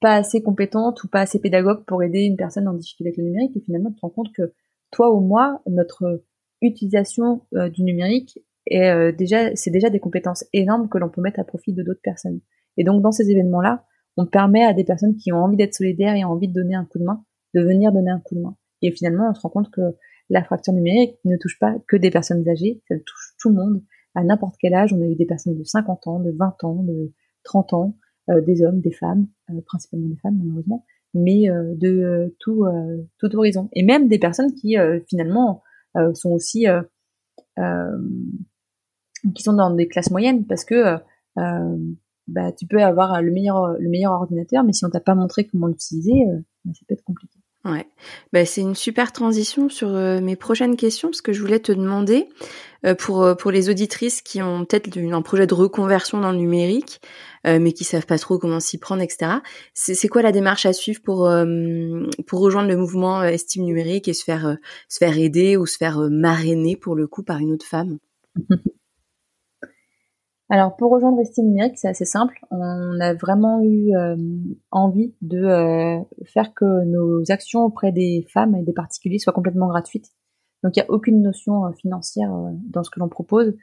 [0.00, 3.24] pas assez compétentes ou pas assez pédagogues pour aider une personne en difficulté avec le
[3.24, 4.52] numérique et finalement tu te rends compte que
[4.90, 6.22] toi ou moi notre
[6.62, 11.44] utilisation du numérique est déjà c'est déjà des compétences énormes que l'on peut mettre à
[11.44, 12.40] profit de d'autres personnes
[12.76, 13.84] et donc dans ces événements là
[14.18, 16.84] on permet à des personnes qui ont envie d'être solidaires et envie de donner un
[16.84, 18.56] coup de main, de venir donner un coup de main.
[18.82, 19.94] Et finalement, on se rend compte que
[20.28, 23.82] la fracture numérique ne touche pas que des personnes âgées, ça touche tout le monde,
[24.16, 24.92] à n'importe quel âge.
[24.92, 27.12] On a eu des personnes de 50 ans, de 20 ans, de
[27.44, 27.96] 30 ans,
[28.28, 32.66] euh, des hommes, des femmes, euh, principalement des femmes malheureusement, mais euh, de tout,
[33.18, 33.68] tout horizon.
[33.72, 34.76] Et même des personnes qui
[35.08, 35.62] finalement
[36.14, 36.66] sont aussi
[39.34, 40.98] qui sont dans des classes moyennes parce que
[42.28, 45.46] bah, tu peux avoir le meilleur, le meilleur ordinateur, mais si on t'a pas montré
[45.46, 47.37] comment l'utiliser, euh, bah, ça peut être compliqué.
[47.64, 47.86] Ouais,
[48.32, 51.72] bah, c'est une super transition sur euh, mes prochaines questions parce que je voulais te
[51.72, 52.28] demander
[52.86, 57.00] euh, pour pour les auditrices qui ont peut-être un projet de reconversion dans le numérique,
[57.44, 59.40] mais qui savent pas trop comment s'y prendre, etc.
[59.74, 61.30] C'est quoi la démarche à suivre pour
[62.26, 64.56] pour rejoindre le mouvement estime numérique et se faire
[64.88, 67.98] se faire aider ou se faire marrainer pour le coup par une autre femme?
[70.50, 72.38] Alors pour rejoindre Estime Numérique, c'est assez simple.
[72.50, 74.16] On a vraiment eu euh,
[74.70, 79.68] envie de euh, faire que nos actions auprès des femmes et des particuliers soient complètement
[79.68, 80.06] gratuites.
[80.64, 82.30] Donc il n'y a aucune notion euh, financière
[82.70, 83.54] dans ce que l'on propose.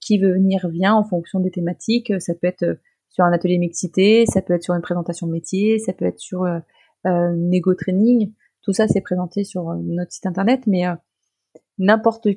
[0.00, 2.10] qui veut venir vient en fonction des thématiques.
[2.20, 2.78] Ça peut être
[3.10, 6.46] sur un atelier mixité, ça peut être sur une présentation métier, ça peut être sur
[7.04, 8.32] un négo training.
[8.62, 10.84] Tout ça c'est présenté sur notre site internet, mais
[11.78, 12.28] n'importe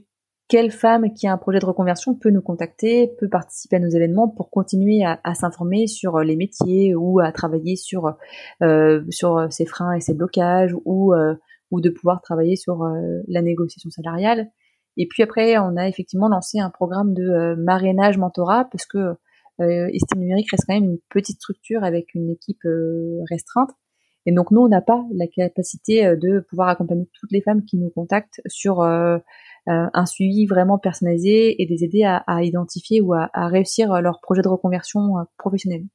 [0.47, 3.89] quelle femme qui a un projet de reconversion peut nous contacter, peut participer à nos
[3.89, 8.15] événements pour continuer à, s'informer sur euh, les métiers ou à travailler sur
[8.61, 11.35] euh, sur ses freins et ses blocages ou euh,
[11.69, 12.81] ou de pouvoir travailler sur
[13.27, 14.49] la négociation salariale.
[14.95, 19.15] Et puis après, on a effectivement lancé un programme de marrainage mentorat parce que
[19.59, 22.61] Estime numérique reste quand même une petite structure avec une équipe
[23.29, 23.71] restreinte.
[24.27, 27.77] Et donc nous, on n'a pas la capacité de pouvoir accompagner toutes les femmes qui
[27.77, 29.17] nous contactent sur euh,
[29.67, 34.47] un suivi vraiment personnalisé et les aider à, identifier ou à, réussir leur projet de
[34.47, 35.85] reconversion euh, professionnelle.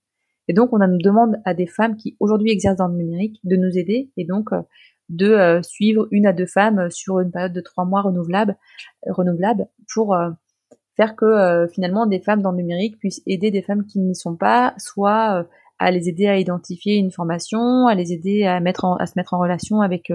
[0.48, 3.78] Et donc, on demande à des femmes qui aujourd'hui exercent dans le numérique de nous
[3.78, 4.60] aider et donc euh,
[5.08, 8.56] de suivre une à deux femmes sur une période de trois mois renouvelable,
[9.06, 10.16] renouvelable pour
[10.96, 14.36] faire que finalement des femmes dans le numérique puissent aider des femmes qui n'y sont
[14.36, 15.44] pas, soit
[15.78, 19.34] à les aider à identifier une formation, à les aider à mettre à se mettre
[19.34, 20.10] en relation avec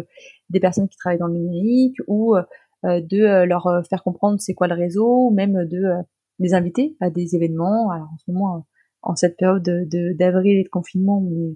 [0.50, 2.42] des personnes qui travaillent dans le numérique ou euh,
[2.84, 5.84] de euh, leur euh, faire comprendre c'est quoi le réseau, ou même de
[6.40, 7.90] les inviter à des événements.
[7.92, 8.66] Alors en ce moment,
[9.02, 11.56] en cette période de d'avril et de confinement, on,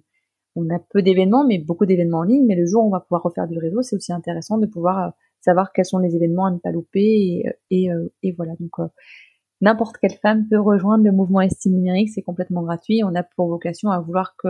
[0.56, 2.46] on a peu d'événements, mais beaucoup d'événements en ligne.
[2.48, 5.14] Mais le jour où on va pouvoir refaire du réseau, c'est aussi intéressant de pouvoir
[5.40, 7.00] savoir quels sont les événements à ne pas louper.
[7.02, 7.90] Et, et,
[8.24, 8.90] et voilà, donc
[9.62, 13.04] n'importe quelle femme peut rejoindre le mouvement Estime numérique, c'est complètement gratuit.
[13.04, 14.50] On a pour vocation à vouloir que,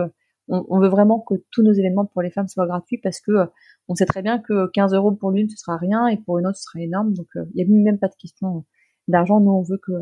[0.52, 3.48] on, veut vraiment que tous nos événements pour les femmes soient gratuits parce que
[3.88, 6.46] on sait très bien que 15 euros pour l'une, ce sera rien, et pour une
[6.46, 7.14] autre, ce sera énorme.
[7.14, 8.64] Donc, euh, il n'y a même pas de question
[9.08, 9.40] d'argent.
[9.40, 9.92] Nous, on veut que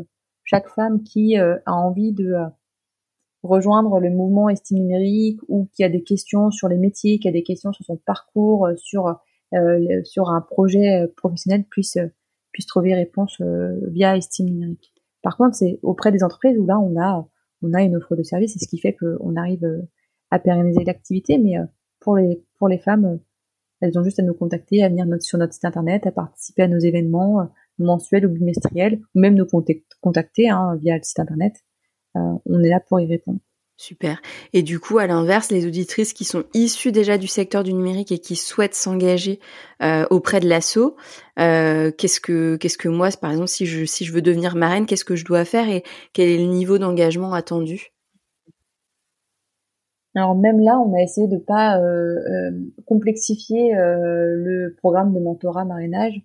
[0.43, 2.45] chaque femme qui euh, a envie de euh,
[3.43, 7.31] rejoindre le mouvement estime numérique ou qui a des questions sur les métiers, qui a
[7.31, 9.19] des questions sur son parcours, sur
[10.05, 11.97] sur un projet professionnel puisse
[12.53, 13.41] puisse trouver réponse
[13.89, 14.93] via estime numérique.
[15.23, 17.27] Par contre, c'est auprès des entreprises où là on a
[17.61, 19.67] on a une offre de service, c'est ce qui fait qu'on arrive
[20.31, 21.37] à pérenniser l'activité.
[21.37, 21.55] Mais
[21.99, 23.19] pour les pour les femmes,
[23.81, 26.67] elles ont juste à nous contacter, à venir sur notre site internet, à participer à
[26.67, 27.45] nos événements euh,
[27.79, 29.47] mensuels ou bimestriels, ou même nous
[30.01, 31.55] contacter hein, via le site internet.
[32.15, 33.39] Euh, on est là pour y répondre.
[33.77, 34.21] Super.
[34.53, 38.11] Et du coup, à l'inverse, les auditrices qui sont issues déjà du secteur du numérique
[38.11, 39.39] et qui souhaitent s'engager
[39.81, 40.95] euh, auprès de l'assaut,
[41.35, 45.05] qu'est-ce que qu'est-ce que moi, par exemple, si je si je veux devenir marraine, qu'est-ce
[45.05, 45.81] que je dois faire et
[46.13, 47.91] quel est le niveau d'engagement attendu?
[50.15, 51.79] Alors même là, on a essayé de pas
[52.85, 56.21] complexifier le programme de mentorat marrainage.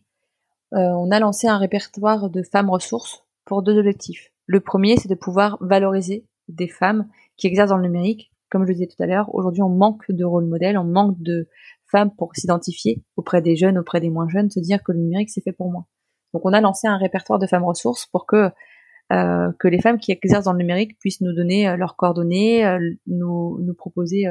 [0.73, 4.33] on a lancé un répertoire de femmes ressources pour deux objectifs.
[4.47, 8.31] Le premier, c'est de pouvoir valoriser des femmes qui exercent dans le numérique.
[8.51, 11.21] Comme je le disais tout à l'heure, aujourd'hui, on manque de rôle modèle, on manque
[11.21, 11.49] de
[11.91, 15.31] femmes pour s'identifier auprès des jeunes, auprès des moins jeunes, se dire que le numérique,
[15.31, 15.87] c'est fait pour moi.
[16.33, 18.51] Donc, on a lancé un répertoire de femmes ressources pour que
[19.13, 22.67] euh, que les femmes qui exercent dans le numérique puissent nous donner euh, leurs coordonnées,
[22.67, 24.27] euh, nous, nous proposer,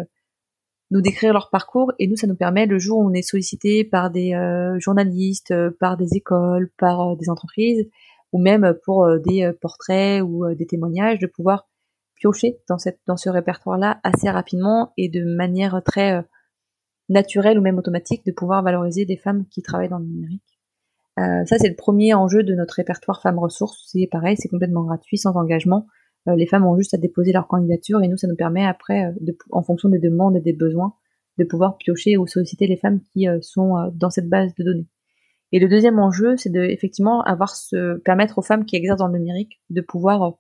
[0.92, 3.86] nous décrire leur parcours, et nous, ça nous permet, le jour où on est sollicité
[3.86, 4.34] par des
[4.80, 7.90] journalistes, par des écoles, par des entreprises,
[8.34, 11.68] ou même pour des portraits ou des témoignages, de pouvoir
[12.16, 16.24] piocher dans cette dans ce répertoire-là assez rapidement et de manière très
[17.10, 20.55] naturelle ou même automatique de pouvoir valoriser des femmes qui travaillent dans le numérique.
[21.18, 23.84] Euh, ça, c'est le premier enjeu de notre répertoire femmes ressources.
[23.88, 25.88] C'est pareil, c'est complètement gratuit, sans engagement.
[26.28, 29.06] Euh, les femmes ont juste à déposer leur candidature et nous, ça nous permet après,
[29.06, 30.96] euh, en fonction des demandes et des besoins,
[31.38, 34.88] de pouvoir piocher ou solliciter les femmes qui sont dans cette base de données.
[35.52, 39.08] Et le deuxième enjeu, c'est de effectivement avoir ce permettre aux femmes qui exercent dans
[39.08, 40.38] le numérique de pouvoir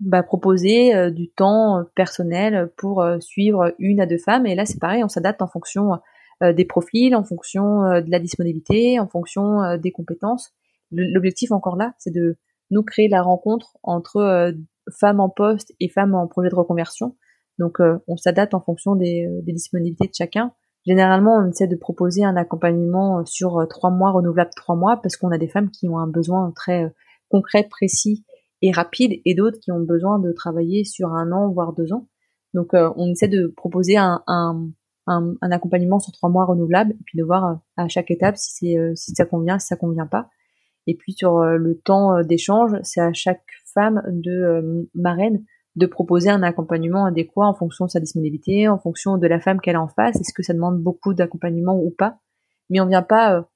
[0.00, 4.44] bah, proposer du temps personnel pour suivre une à deux femmes.
[4.44, 5.92] Et là, c'est pareil, on s'adapte en fonction
[6.40, 10.52] des profils, en fonction euh, de la disponibilité, en fonction euh, des compétences.
[10.90, 12.36] L'objectif encore là, c'est de
[12.70, 14.54] nous créer la rencontre entre
[15.00, 17.16] femmes en poste et femmes en projet de reconversion.
[17.58, 20.52] Donc on s'adapte en fonction des, disponibilités de chacun.
[20.86, 25.32] Généralement, on essaie de proposer un accompagnement sur trois mois, renouvelable trois mois, parce qu'on
[25.32, 26.92] a des femmes qui ont un besoin très
[27.28, 28.24] concret, précis
[28.62, 32.06] et rapide, et d'autres qui ont besoin de travailler sur un an, voire deux ans.
[32.52, 34.68] Donc on essaie de proposer un, un,
[35.06, 38.78] accompagnement sur trois mois renouvelable, et puis de voir euh, à chaque étape si c'est
[38.78, 40.28] euh, si ça convient, si ça convient pas.
[40.86, 45.44] Et puis sur euh, le temps d'échange, c'est à chaque femme de marraine
[45.76, 49.60] de proposer un accompagnement adéquat en fonction de sa disponibilité, en fonction de la femme
[49.60, 50.14] qu'elle a en face.
[50.20, 52.18] Est-ce que ça demande beaucoup d'accompagnement ou pas?
[52.70, 53.48] Mais on vient pas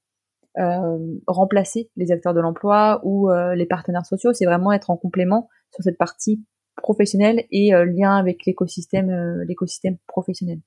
[1.29, 4.33] remplacer les acteurs de l'emploi ou les partenaires sociaux.
[4.33, 10.59] C'est vraiment être en complément sur cette partie professionnelle et lien avec l'écosystème l'écosystème professionnel.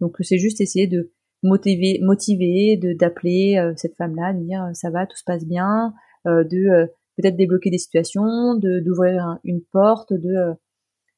[0.00, 4.72] Donc c'est juste essayer de motiver, motiver, de d'appeler euh, cette femme-là, de dire euh,
[4.72, 5.94] ça va, tout se passe bien,
[6.26, 10.54] euh, de peut-être débloquer des situations, de d'ouvrir une porte, de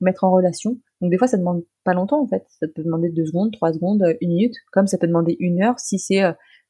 [0.00, 0.78] mettre en relation.
[1.00, 3.72] Donc des fois ça demande pas longtemps en fait, ça peut demander deux secondes, trois
[3.72, 6.22] secondes, une minute, comme ça peut demander une heure si c'est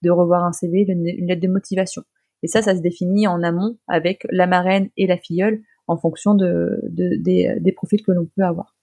[0.02, 2.02] de revoir un CV, une lettre de motivation.
[2.42, 6.34] Et ça, ça se définit en amont avec la marraine et la filleule en fonction
[6.34, 8.76] de, de des, des profils que l'on peut avoir.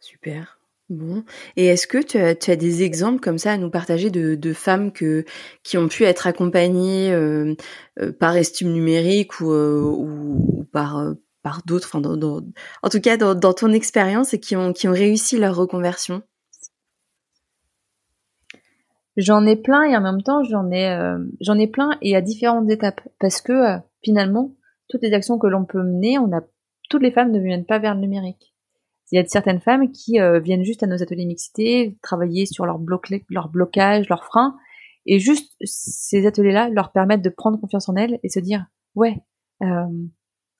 [0.00, 0.61] Super.
[0.92, 1.24] Bon.
[1.56, 4.34] Et est-ce que tu as, tu as, des exemples comme ça à nous partager de,
[4.34, 5.24] de femmes que,
[5.62, 7.54] qui ont pu être accompagnées euh,
[7.98, 12.42] euh, par estime numérique ou, euh, ou, par, par d'autres, enfin, dans,
[12.82, 16.22] en tout cas dans, dans ton expérience et qui ont, qui ont réussi leur reconversion?
[19.16, 20.94] J'en ai plein et en même temps j'en ai,
[21.40, 23.00] j'en ai plein et à différentes étapes.
[23.18, 24.54] Parce que finalement
[24.90, 26.42] toutes les actions que l'on peut mener, on a
[26.90, 28.51] toutes les femmes ne viennent pas vers le numérique
[29.12, 32.64] il y a certaines femmes qui euh, viennent juste à nos ateliers mixité, travailler sur
[32.64, 32.80] leur,
[33.28, 34.56] leur blocage, leurs freins,
[35.04, 39.18] et juste ces ateliers-là leur permettent de prendre confiance en elles et se dire ouais,
[39.62, 39.84] euh,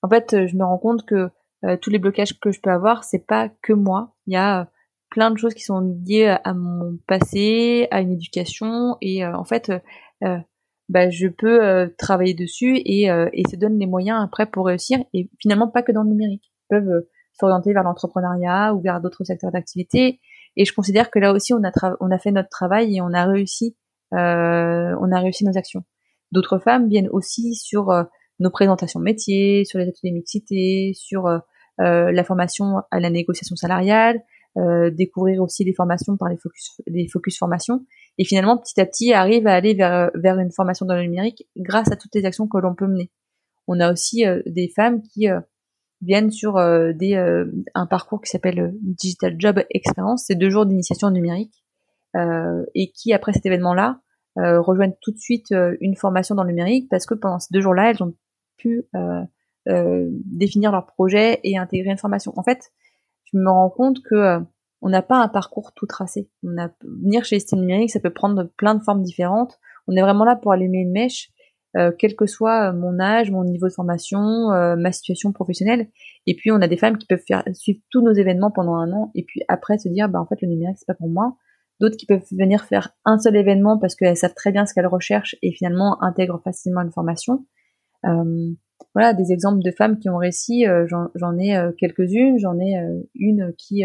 [0.02, 1.30] en fait, je me rends compte que
[1.64, 4.14] euh, tous les blocages que je peux avoir, c'est pas que moi.
[4.26, 4.68] Il y a
[5.08, 9.70] plein de choses qui sont liées à mon passé, à une éducation, et en fait,
[10.88, 15.28] bah, je peux travailler dessus et, et se donne les moyens après pour réussir, et
[15.38, 16.50] finalement pas que dans le numérique.
[16.70, 17.04] Ils peuvent
[17.38, 20.20] s'orienter vers l'entrepreneuriat ou vers d'autres secteurs d'activité.
[20.56, 23.12] Et je considère que là aussi, on a, on a fait notre travail et on
[23.12, 23.76] a réussi,
[24.14, 25.82] euh, on a réussi nos actions.
[26.30, 28.04] D'autres femmes viennent aussi sur euh,
[28.38, 31.40] nos présentations métiers, sur les ateliers mixité, sur euh,
[31.78, 34.20] la formation à la négociation salariale,
[34.92, 37.86] découvrir aussi des formations par les focus, les focus formations.
[38.18, 41.48] Et finalement, petit à petit, arrive à aller vers, vers une formation dans le numérique
[41.56, 43.10] grâce à toutes les actions que l'on peut mener.
[43.66, 45.26] On a aussi des femmes qui
[46.02, 50.24] viennent sur euh, des, euh, un parcours qui s'appelle euh, Digital Job Experience.
[50.26, 51.64] C'est deux jours d'initiation numérique
[52.74, 53.98] et qui, après cet événement-là,
[54.36, 55.46] rejoignent tout de suite
[55.80, 58.14] une formation dans le numérique parce que pendant ces deux jours-là, elles ont
[58.58, 58.84] pu
[60.26, 62.34] définir leur projet et intégrer une formation.
[62.36, 62.70] En fait,
[63.24, 64.40] je me rends compte que
[64.82, 66.28] on n'a pas un parcours tout tracé.
[66.42, 69.58] On a venir chez Estime Numérique, ça peut prendre plein de formes différentes.
[69.88, 71.31] On est vraiment là pour allumer une mèche euh,
[71.98, 75.88] quel que soit euh, mon âge, mon niveau de formation, euh, ma situation professionnelle.
[76.26, 78.92] Et puis on a des femmes qui peuvent faire suivre tous nos événements pendant un
[78.92, 81.36] an et puis après se dire bah en fait le numérique c'est pas pour moi.
[81.80, 84.86] D'autres qui peuvent venir faire un seul événement parce qu'elles savent très bien ce qu'elles
[84.86, 87.44] recherchent et finalement intègrent facilement une formation.
[88.04, 90.64] voilà des exemples de femmes qui ont réussi.
[90.86, 92.38] j'en ai quelques-unes.
[92.38, 92.76] J'en ai
[93.14, 93.84] une qui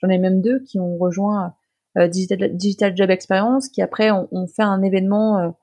[0.00, 1.54] J'en ai même deux qui ont rejoint
[1.96, 5.54] Digital, Digital Job Experience, qui après ont, fait un événement,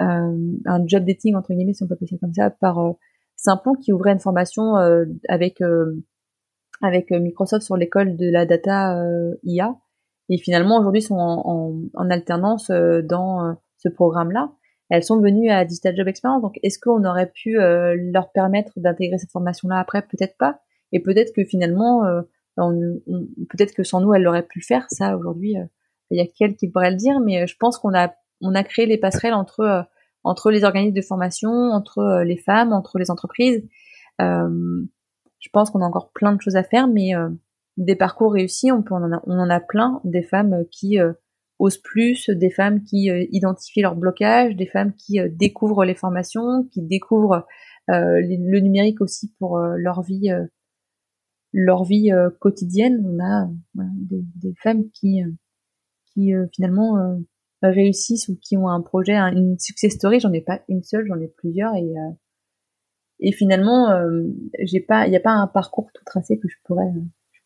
[0.00, 2.94] un job dating entre guillemets, si on peut appeler ça comme ça, par
[3.36, 4.74] Simplon qui ouvrait une formation
[5.28, 5.60] avec
[6.80, 8.96] avec Microsoft sur l'école de la data
[9.42, 9.76] IA
[10.28, 14.52] et finalement aujourd'hui sont en, en, alternance euh, dans euh, ce programme-là.
[14.90, 18.72] Elles sont venues à Digital Job Experience, donc est-ce qu'on aurait pu euh, leur permettre
[18.76, 20.02] d'intégrer cette formation-là après?
[20.02, 20.60] Peut-être pas,
[20.92, 22.04] et peut-être que finalement,
[22.56, 24.86] peut-être que sans nous, elles l'auraient pu faire.
[24.88, 25.56] Ça aujourd'hui,
[26.10, 28.62] il y a quelqu'un qui pourrait le dire, mais je pense qu'on a on a
[28.62, 29.86] créé les passerelles entre
[30.24, 33.62] entre les organismes de formation, entre les femmes, entre les entreprises.
[34.18, 37.14] je pense qu'on a encore plein de choses à faire, mais
[37.78, 41.12] des parcours réussis, on, peut, on, en, a, plein, des femmes qui euh,
[41.60, 45.94] osent plus, des femmes qui euh, identifient leurs blocages, des femmes qui euh, découvrent les
[45.94, 47.46] formations, qui découvrent
[47.90, 50.28] le numérique aussi pour leur vie,
[51.54, 53.02] leur vie quotidienne.
[53.02, 55.22] On a des, femmes qui,
[56.12, 57.18] qui finalement
[57.62, 60.20] réussissent ou qui ont un projet, une success story.
[60.20, 61.92] J'en ai pas une seule, j'en ai plusieurs et
[63.20, 63.88] et finalement,
[64.60, 66.92] j'ai pas, il n'y a pas un parcours tout tracé que je pourrais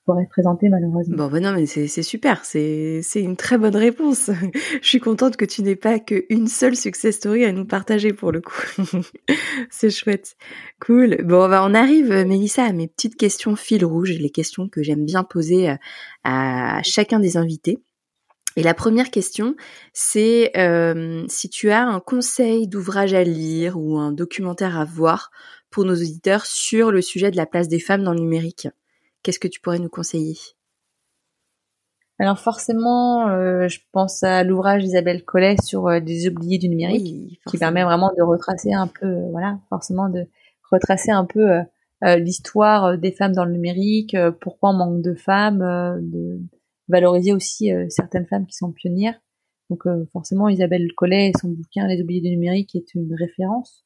[0.04, 1.16] pourrais présenter malheureusement.
[1.16, 4.30] Bon, bah non, mais c'est super, c'est une très bonne réponse.
[4.82, 8.32] Je suis contente que tu n'aies pas qu'une seule success story à nous partager pour
[8.32, 8.62] le coup.
[9.70, 10.36] c'est chouette.
[10.80, 11.18] Cool.
[11.24, 15.04] Bon, bah on arrive, Mélissa, à mes petites questions fil rouge, les questions que j'aime
[15.04, 15.76] bien poser euh,
[16.24, 17.78] à chacun des invités.
[18.56, 19.54] Et la première question,
[19.92, 25.30] c'est euh, si tu as un conseil d'ouvrage à lire ou un documentaire à voir
[25.70, 28.68] pour nos auditeurs sur le sujet de la place des femmes dans le numérique.
[29.22, 30.36] Qu'est-ce que tu pourrais nous conseiller?
[32.18, 37.40] Alors forcément, euh, je pense à l'ouvrage d'Isabelle Collet sur euh, des oubliés du numérique,
[37.48, 40.28] qui permet vraiment de retracer un peu, euh, voilà, forcément de
[40.70, 41.60] retracer un peu
[42.16, 45.58] l'histoire des femmes dans le numérique, pourquoi on manque de femmes,
[46.00, 46.40] de
[46.92, 49.20] valoriser aussi certaines femmes qui sont pionnières.
[49.70, 53.84] Donc forcément, Isabelle Collet et son bouquin Les oubliés du numérique est une référence.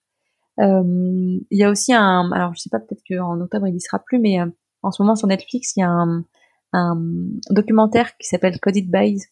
[0.59, 3.99] Il y a aussi un, alors je sais pas, peut-être qu'en octobre il y sera
[3.99, 4.39] plus, mais
[4.87, 6.25] en ce moment sur Netflix, il y a un,
[7.51, 9.23] documentaire qui s'appelle Coded Buys.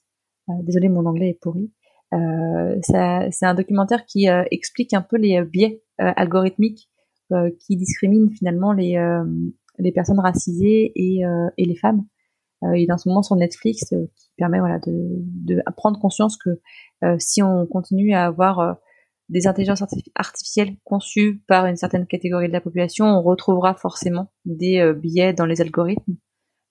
[0.48, 1.70] Euh, désolé, mon anglais est pourri.
[2.12, 6.88] Euh, c'est un documentaire qui euh, explique un peu les biais algorithmiques
[7.58, 8.96] qui discriminent finalement les,
[9.92, 11.24] personnes racisées et
[11.58, 12.04] les femmes.
[12.62, 16.60] Il est en ce moment sur Netflix qui permet voilà de, de prendre conscience que
[17.18, 18.78] si on continue à avoir
[19.28, 19.82] des intelligences
[20.14, 25.32] artificielles conçues par une certaine catégorie de la population, on retrouvera forcément des euh, biais
[25.32, 26.16] dans les algorithmes.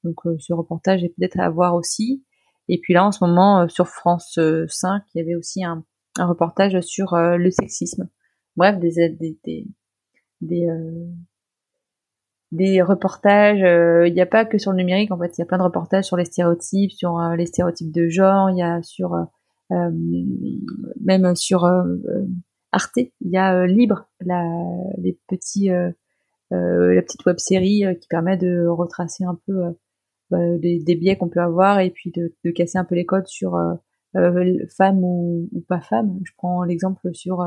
[0.04, 2.24] Donc euh, ce reportage est peut-être à voir aussi.
[2.69, 5.84] Et puis là, en ce moment, euh, sur France 5, il y avait aussi un,
[6.19, 8.08] reportage sur le sexisme.
[8.56, 9.67] Bref, des des des
[10.41, 10.67] des,
[12.54, 13.60] des reportages.
[14.08, 15.12] Il n'y a pas que sur le numérique.
[15.12, 18.08] En fait, il y a plein de reportages sur les stéréotypes, sur les stéréotypes de
[18.08, 18.50] genre.
[18.50, 19.16] Il y a sur
[19.74, 19.92] euh,
[21.02, 22.26] même sur euh, euh,
[22.72, 24.44] Arte, il y a Libre, la,
[24.98, 29.62] les petits, la petite web série qui permet de retracer un peu
[30.32, 33.06] bah, des, des, biais qu'on peut avoir et puis de, de, casser un peu les
[33.06, 33.76] codes sur euh,
[34.76, 36.20] femme ou, ou, pas femme.
[36.24, 37.46] Je prends l'exemple sur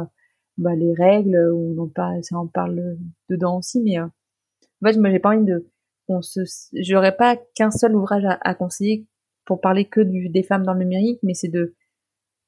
[0.59, 2.97] bah, les règles, où on en parle, ça en parle
[3.29, 3.97] dedans aussi, mais
[4.83, 5.71] en fait, moi j'ai pas envie de,
[6.09, 6.41] on se,
[6.75, 9.07] j'aurais pas qu'un seul ouvrage à, à, conseiller
[9.45, 11.75] pour parler que du, des femmes dans le numérique, mais c'est de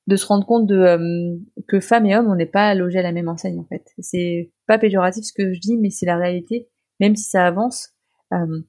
[0.09, 1.37] de se rendre compte de euh,
[1.69, 3.93] que femmes et hommes on n'est pas logés à la même enseigne en fait.
[3.99, 6.69] C'est pas péjoratif ce que je dis, mais c'est la réalité.
[6.99, 7.91] Même si ça avance,
[8.33, 8.61] euh,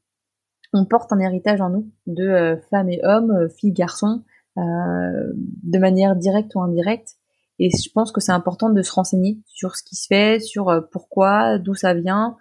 [0.73, 4.23] on porte un héritage en nous de euh, femmes et hommes, filles, garçons,
[4.57, 7.15] de manière directe ou indirecte.
[7.59, 10.85] Et je pense que c'est important de se renseigner sur ce qui se fait, sur
[10.91, 12.35] pourquoi, d'où ça vient,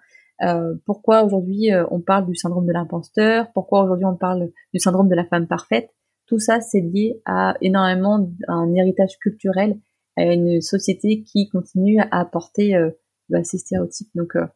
[0.85, 5.15] pourquoi aujourd'hui on parle du syndrome de l'imposteur, pourquoi aujourd'hui on parle du syndrome de
[5.15, 5.91] la femme parfaite?
[6.29, 9.81] Tout ça, c'est lié à énormément un héritage culturel,
[10.17, 12.91] à une société qui continue à apporter euh,
[13.31, 14.11] bah, ces stéréotypes.
[14.15, 14.47] Donc, euh,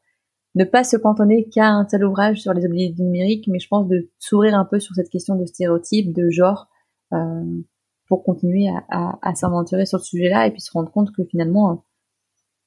[0.54, 3.68] ne pas se cantonner qu'à un seul ouvrage sur les oubliés du numérique, mais je
[3.68, 6.68] pense de s'ouvrir un peu sur cette question de stéréotypes, de genre,
[7.14, 7.62] euh,
[8.06, 11.24] pour continuer à, à, à s'aventurer sur ce sujet-là et puis se rendre compte que
[11.24, 11.84] finalement,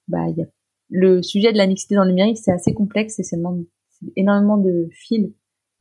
[0.08, 0.48] bah, y a
[0.90, 3.66] le sujet de la mixité dans le numérique, c'est assez complexe et ça demande
[4.16, 5.32] énormément de fils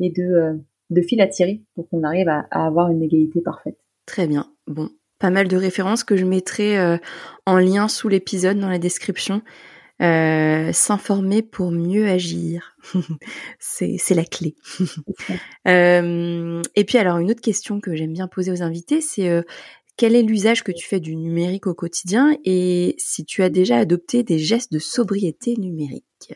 [0.01, 3.79] et de de fil à tirer pour qu'on arrive à, avoir une égalité parfaite.
[4.07, 4.51] Très bien.
[4.67, 6.99] Bon, pas mal de références que je mettrai euh,
[7.47, 9.43] en lien sous l'épisode dans la description.
[10.03, 12.77] Euh, s'informer pour mieux agir,
[13.61, 14.57] c'est la clé.
[15.67, 19.31] Euh, et puis alors une autre question que j'aime bien poser aux invités, c'est
[19.97, 23.77] quel est l'usage que tu fais du numérique au quotidien et si tu as déjà
[23.77, 26.35] adopté des gestes de sobriété numérique?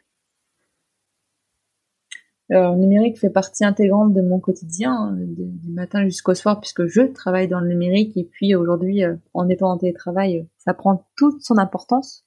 [2.51, 7.03] Le numérique fait partie intégrante de mon quotidien, hein, du matin jusqu'au soir, puisque je
[7.03, 8.17] travaille dans le numérique.
[8.17, 9.03] Et puis aujourd'hui,
[9.35, 12.25] en étant en télétravail, ça prend toute son importance.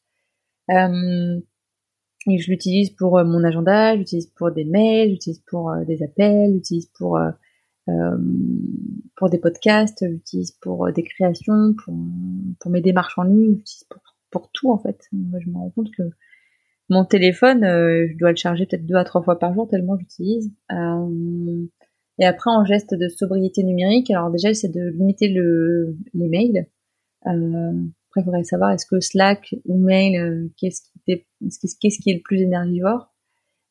[0.70, 1.42] Euh,
[2.28, 6.04] et je l'utilise pour euh, mon agenda, j'utilise pour des mails, j'utilise pour euh, des
[6.04, 7.32] appels, j'utilise pour euh,
[9.16, 11.76] pour des podcasts, j'utilise pour des créations,
[12.60, 13.86] pour mes démarches en ligne, j'utilise
[14.32, 15.08] pour tout en fait.
[15.12, 16.04] Moi, je me rends compte que
[16.90, 20.52] mon téléphone, je dois le charger peut-être deux à trois fois par jour tellement j'utilise.
[20.72, 26.68] et après, en geste de sobriété numérique, alors déjà, c'est de limiter le les mails.
[28.12, 32.42] Après, il faudrait savoir est-ce que Slack ou mail, euh, qu'est-ce qui, est le plus
[32.42, 33.10] énergivore,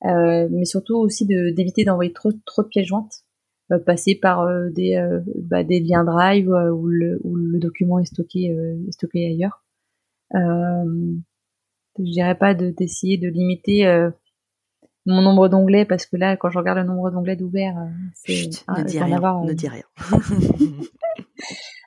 [0.06, 3.29] euh, mais surtout aussi d'éviter d'envoyer trop, trop de pièces jointes, euh,
[3.78, 5.00] passer par des,
[5.36, 9.64] bah, des liens Drive où le, où le document est stocké, est stocké ailleurs.
[10.32, 11.12] je
[11.98, 13.84] dirais pas de, d'essayer de limiter
[15.06, 17.76] mon nombre d'onglets parce que là, quand je regarde le nombre d'onglets d'ouvert,
[18.14, 19.84] c'est ne dis rien, ne dis rien.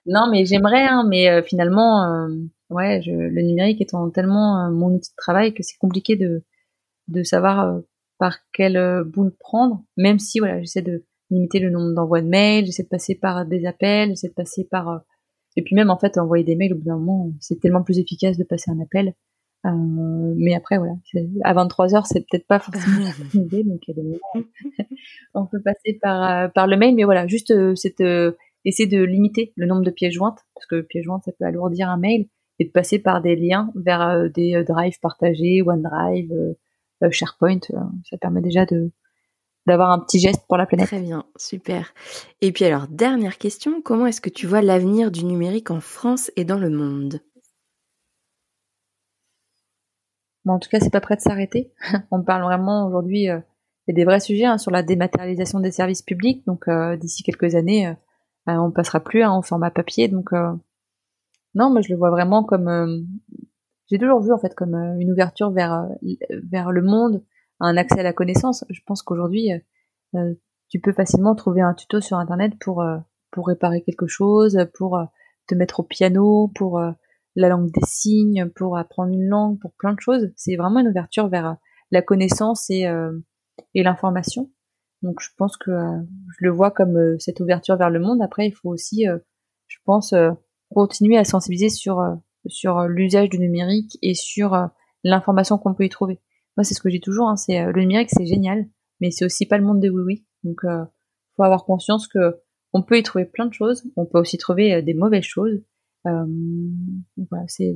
[0.05, 2.27] Non, mais j'aimerais, hein, mais euh, finalement, euh,
[2.69, 6.43] ouais, je, le numérique étant tellement euh, mon outil de travail que c'est compliqué de,
[7.07, 7.79] de savoir
[8.17, 12.65] par quelle boule prendre, même si voilà, j'essaie de limiter le nombre d'envois de mails,
[12.65, 15.01] j'essaie de passer par des appels, j'essaie de passer par
[15.55, 17.99] et puis même en fait envoyer des mails au bout d'un moment, c'est tellement plus
[17.99, 19.13] efficace de passer un appel.
[19.63, 20.93] mais après voilà,
[21.43, 23.81] à 23 heures, c'est peut-être pas forcément une idée, donc
[25.34, 28.01] on peut passer par par le mail, mais voilà, juste cette
[28.65, 31.89] essayer de limiter le nombre de pièces jointes, parce que pièces jointes, ça peut alourdir
[31.89, 32.27] un mail,
[32.59, 37.59] et de passer par des liens vers euh, des euh, drives partagés, OneDrive, euh, SharePoint.
[38.09, 38.91] ça permet déjà de
[39.66, 40.88] d'avoir un petit geste pour la planète.
[40.88, 41.93] Très bien, super.
[42.41, 46.32] Et puis alors, dernière question, comment est-ce que tu vois l'avenir du numérique en France
[46.36, 47.22] et dans le monde?
[50.45, 51.72] En tout cas, c'est pas prêt de s'arrêter.
[52.11, 53.43] On parle vraiment aujourd'hui, il y a
[53.93, 56.45] des vrais sujets hein, sur la dématérialisation des services publics.
[56.45, 57.95] Donc d'ici quelques années,
[58.49, 60.07] euh, on passera plus hein, en format papier.
[60.07, 60.53] Donc euh,
[61.55, 63.01] non, moi je le vois vraiment comme euh,
[63.89, 65.88] j'ai toujours vu en fait comme une ouverture vers
[66.32, 67.24] vers le monde,
[67.60, 68.66] un accès à la connaissance.
[68.70, 69.49] Je pense qu'aujourd'hui
[70.70, 72.84] tu peux facilement trouver un tuto sur internet pour
[73.32, 74.99] pour réparer quelque chose, pour
[75.47, 76.80] te mettre au piano, pour
[77.36, 80.32] la langue des signes, pour apprendre une langue, pour plein de choses.
[80.36, 81.58] C'est vraiment une ouverture vers
[81.91, 82.86] la connaissance et,
[83.74, 84.49] et l'information.
[85.04, 85.99] Donc je pense que euh,
[86.39, 88.22] je le vois comme euh, cette ouverture vers le monde.
[88.22, 89.20] Après, il faut aussi, euh,
[89.68, 90.16] je pense,
[90.74, 92.01] continuer à sensibiliser sur
[92.47, 94.70] sur l'usage du numérique et sur
[95.04, 96.20] l'information qu'on peut y trouver.
[96.58, 97.30] Moi, c'est ce que dis toujours.
[97.30, 98.68] Hein, c'est le numérique, c'est génial,
[98.99, 100.26] mais c'est aussi pas le monde des oui oui.
[100.43, 100.84] Donc, euh,
[101.36, 102.38] faut avoir conscience que
[102.74, 103.84] on peut y trouver plein de choses.
[103.95, 105.62] On peut aussi trouver des mauvaises choses.
[106.06, 106.26] Euh,
[107.30, 107.76] voilà, c'est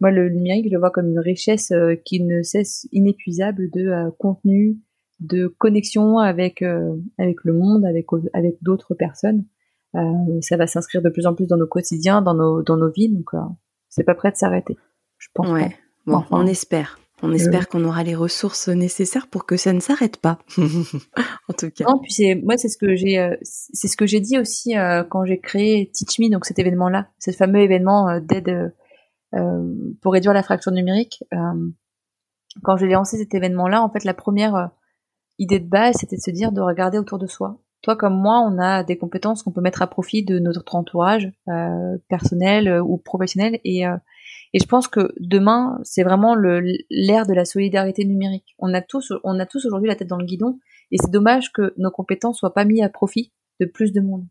[0.00, 1.72] moi le numérique, je le vois comme une richesse
[2.04, 4.78] qui ne cesse inépuisable de contenu,
[5.20, 9.44] de connexion avec euh, avec le monde, avec avec d'autres personnes.
[9.94, 12.90] Euh, ça va s'inscrire de plus en plus dans nos quotidiens, dans nos dans nos
[12.90, 13.10] vies.
[13.10, 13.38] Donc euh,
[13.88, 14.76] c'est pas prêt de s'arrêter.
[15.18, 15.48] Je pense.
[15.48, 15.76] Ouais.
[16.06, 16.98] Bon, on espère.
[17.22, 20.38] On espère qu'on aura les ressources nécessaires pour que ça ne s'arrête pas.
[20.56, 21.84] en tout cas.
[21.88, 24.74] Non, puis c'est moi c'est ce que j'ai c'est ce que j'ai dit aussi
[25.10, 28.74] quand j'ai créé Teach Me donc cet événement là, ce fameux événement d'aide
[30.00, 31.24] pour réduire la fracture numérique.
[32.62, 34.70] quand j'ai lancé cet événement là, en fait la première
[35.40, 37.58] idée de base, c'était de se dire de regarder autour de soi.
[37.82, 41.32] Toi comme moi, on a des compétences qu'on peut mettre à profit de notre entourage
[41.48, 43.96] euh, personnel euh, ou professionnel, et, euh,
[44.52, 48.54] et je pense que demain, c'est vraiment l'ère de la solidarité numérique.
[48.58, 50.58] On a tous, on a tous aujourd'hui la tête dans le guidon,
[50.90, 54.26] et c'est dommage que nos compétences soient pas mises à profit de plus de monde.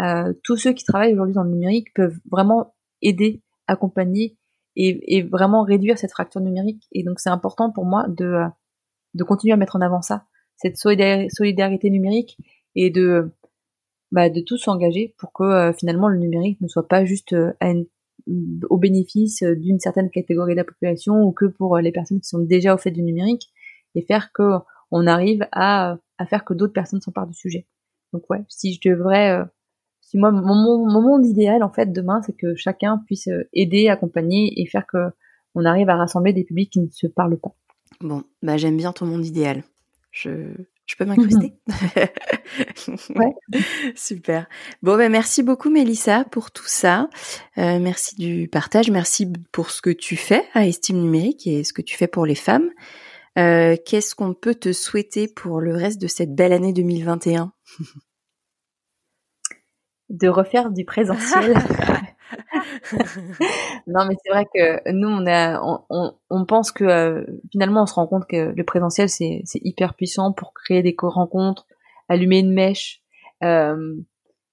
[0.00, 4.36] Euh, tous ceux qui travaillent aujourd'hui dans le numérique peuvent vraiment aider, accompagner
[4.76, 6.84] et, et vraiment réduire cette fracture numérique.
[6.92, 8.44] Et donc c'est important pour moi de
[9.14, 10.26] de continuer à mettre en avant ça
[10.58, 12.36] cette solidarité numérique
[12.78, 13.30] et de
[14.12, 17.52] bah, de tous s'engager pour que euh, finalement le numérique ne soit pas juste euh,
[18.70, 22.28] au bénéfice d'une certaine catégorie de la population ou que pour euh, les personnes qui
[22.28, 23.50] sont déjà au fait du numérique
[23.94, 24.52] et faire que
[24.92, 27.66] on arrive à, à faire que d'autres personnes s'emparent du sujet.
[28.14, 29.42] Donc ouais, si je devrais
[30.00, 34.58] si moi mon, mon, monde idéal en fait demain c'est que chacun puisse aider, accompagner
[34.62, 35.10] et faire que
[35.54, 37.54] on arrive à rassembler des publics qui ne se parlent pas.
[38.00, 39.64] Bon, bah j'aime bien ton monde idéal.
[40.12, 40.54] Je,
[40.88, 41.54] je peux m'incruster?
[43.14, 43.34] Ouais.
[43.94, 44.46] Super.
[44.82, 47.08] Bon, ben merci beaucoup, Mélissa, pour tout ça.
[47.58, 48.90] Euh, merci du partage.
[48.90, 52.24] Merci pour ce que tu fais à Estime Numérique et ce que tu fais pour
[52.24, 52.70] les femmes.
[53.38, 57.52] Euh, Qu'est-ce qu'on peut te souhaiter pour le reste de cette belle année 2021
[60.08, 61.54] De refaire du présentiel.
[63.86, 67.86] non, mais c'est vrai que nous, on, a, on, on, pense que euh, finalement, on
[67.86, 71.66] se rend compte que le présentiel, c'est hyper puissant pour créer des rencontres,
[72.08, 73.00] allumer une mèche.
[73.44, 73.96] Euh,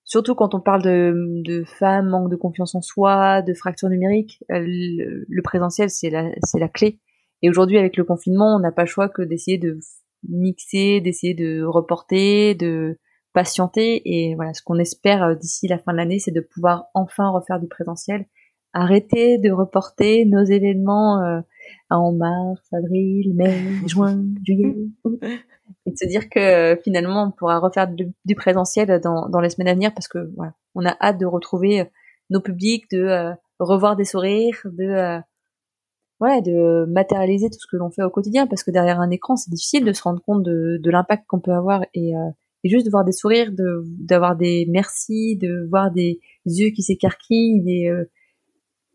[0.04, 4.44] surtout quand on parle de, de femmes, manque de confiance en soi, de fracture numérique,
[4.52, 7.00] euh, le, présentiel, c'est la, la clé.
[7.42, 9.80] Et aujourd'hui, avec le confinement, on n'a pas le choix que d'essayer de
[10.28, 12.98] mixer, d'essayer de reporter, de
[13.36, 14.02] patienter.
[14.06, 17.30] Et voilà, ce qu'on espère euh, d'ici la fin de l'année, c'est de pouvoir enfin
[17.30, 18.26] refaire du présentiel,
[18.74, 21.42] arrêter de reporter nos événements euh,
[21.92, 24.76] en mars, avril, mai, juin, juillet,
[25.86, 29.50] et de se dire que euh, finalement on pourra refaire du, présentiel dans, dans, les
[29.50, 31.86] semaines à venir parce que voilà, on a hâte de retrouver
[32.30, 35.20] nos publics, de revoir des sourires, de
[36.22, 39.36] ouais, de matérialiser tout ce que l'on fait au quotidien parce que derrière un écran
[39.36, 42.14] c'est difficile de se rendre compte de, de l'impact qu'on peut avoir et
[42.66, 46.82] et juste de voir des sourires, de d'avoir des merci, de voir des yeux qui
[46.82, 48.06] s'écarquillent, des euh,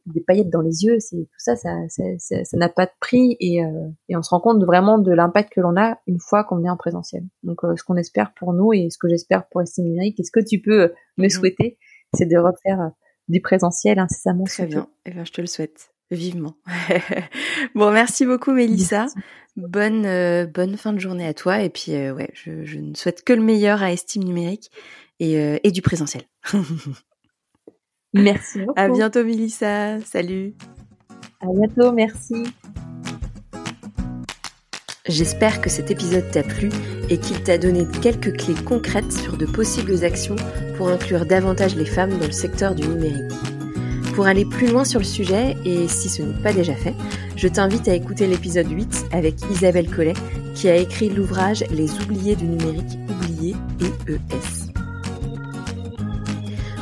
[0.07, 3.65] des paillettes dans les yeux, c'est tout ça, ça ça n'a pas de prix et,
[3.65, 6.65] euh, et on se rend compte vraiment de l'impact que l'on a une fois qu'on
[6.65, 7.23] est en présentiel.
[7.45, 10.25] Donc euh, ce qu'on espère pour nous et ce que j'espère pour Estime Numérique, et
[10.25, 11.31] ce que tu peux me mhm.
[11.31, 11.79] souhaiter,
[12.13, 12.91] c'est de refaire
[13.29, 14.45] du présentiel incessamment.
[14.45, 16.57] Très bien, et eh ben je te le souhaite vivement.
[17.75, 19.07] bon, merci beaucoup Mélissa.
[19.57, 22.95] Bonne euh, bonne fin de journée à toi et puis euh, ouais, je, je, ne
[22.95, 24.71] souhaite que le meilleur à Estime numérique
[25.19, 26.23] et, euh, et du présentiel.
[28.15, 28.73] merci beaucoup.
[28.77, 30.01] À bientôt Mélissa.
[30.01, 30.55] Salut.
[31.41, 32.45] À bientôt, merci.
[35.07, 36.69] J'espère que cet épisode t'a plu
[37.09, 40.37] et qu'il t'a donné quelques clés concrètes sur de possibles actions
[40.77, 43.33] pour inclure davantage les femmes dans le secteur du numérique.
[44.15, 46.95] Pour aller plus loin sur le sujet, et si ce n'est pas déjà fait,
[47.37, 50.15] je t'invite à écouter l'épisode 8 avec Isabelle Collet,
[50.55, 54.71] qui a écrit l'ouvrage Les oubliés du numérique, oubliés et ES.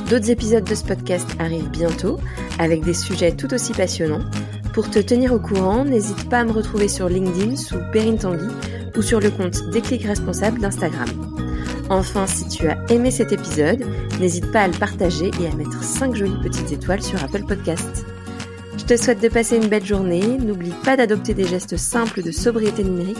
[0.08, 2.18] D'autres épisodes de ce podcast arrivent bientôt,
[2.58, 4.24] avec des sujets tout aussi passionnants.
[4.72, 8.48] Pour te tenir au courant, n'hésite pas à me retrouver sur LinkedIn sous Perrine Tanguy
[8.96, 11.27] ou sur le compte Déclic Responsable d'Instagram.
[11.90, 13.84] Enfin, si tu as aimé cet épisode,
[14.20, 18.04] n'hésite pas à le partager et à mettre 5 jolies petites étoiles sur Apple Podcast.
[18.76, 22.30] Je te souhaite de passer une belle journée, n'oublie pas d'adopter des gestes simples de
[22.30, 23.18] sobriété numérique,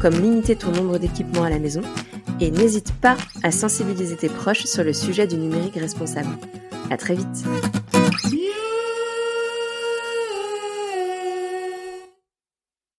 [0.00, 1.80] comme limiter ton nombre d'équipements à la maison,
[2.40, 6.30] et n'hésite pas à sensibiliser tes proches sur le sujet du numérique responsable.
[6.90, 7.44] À très vite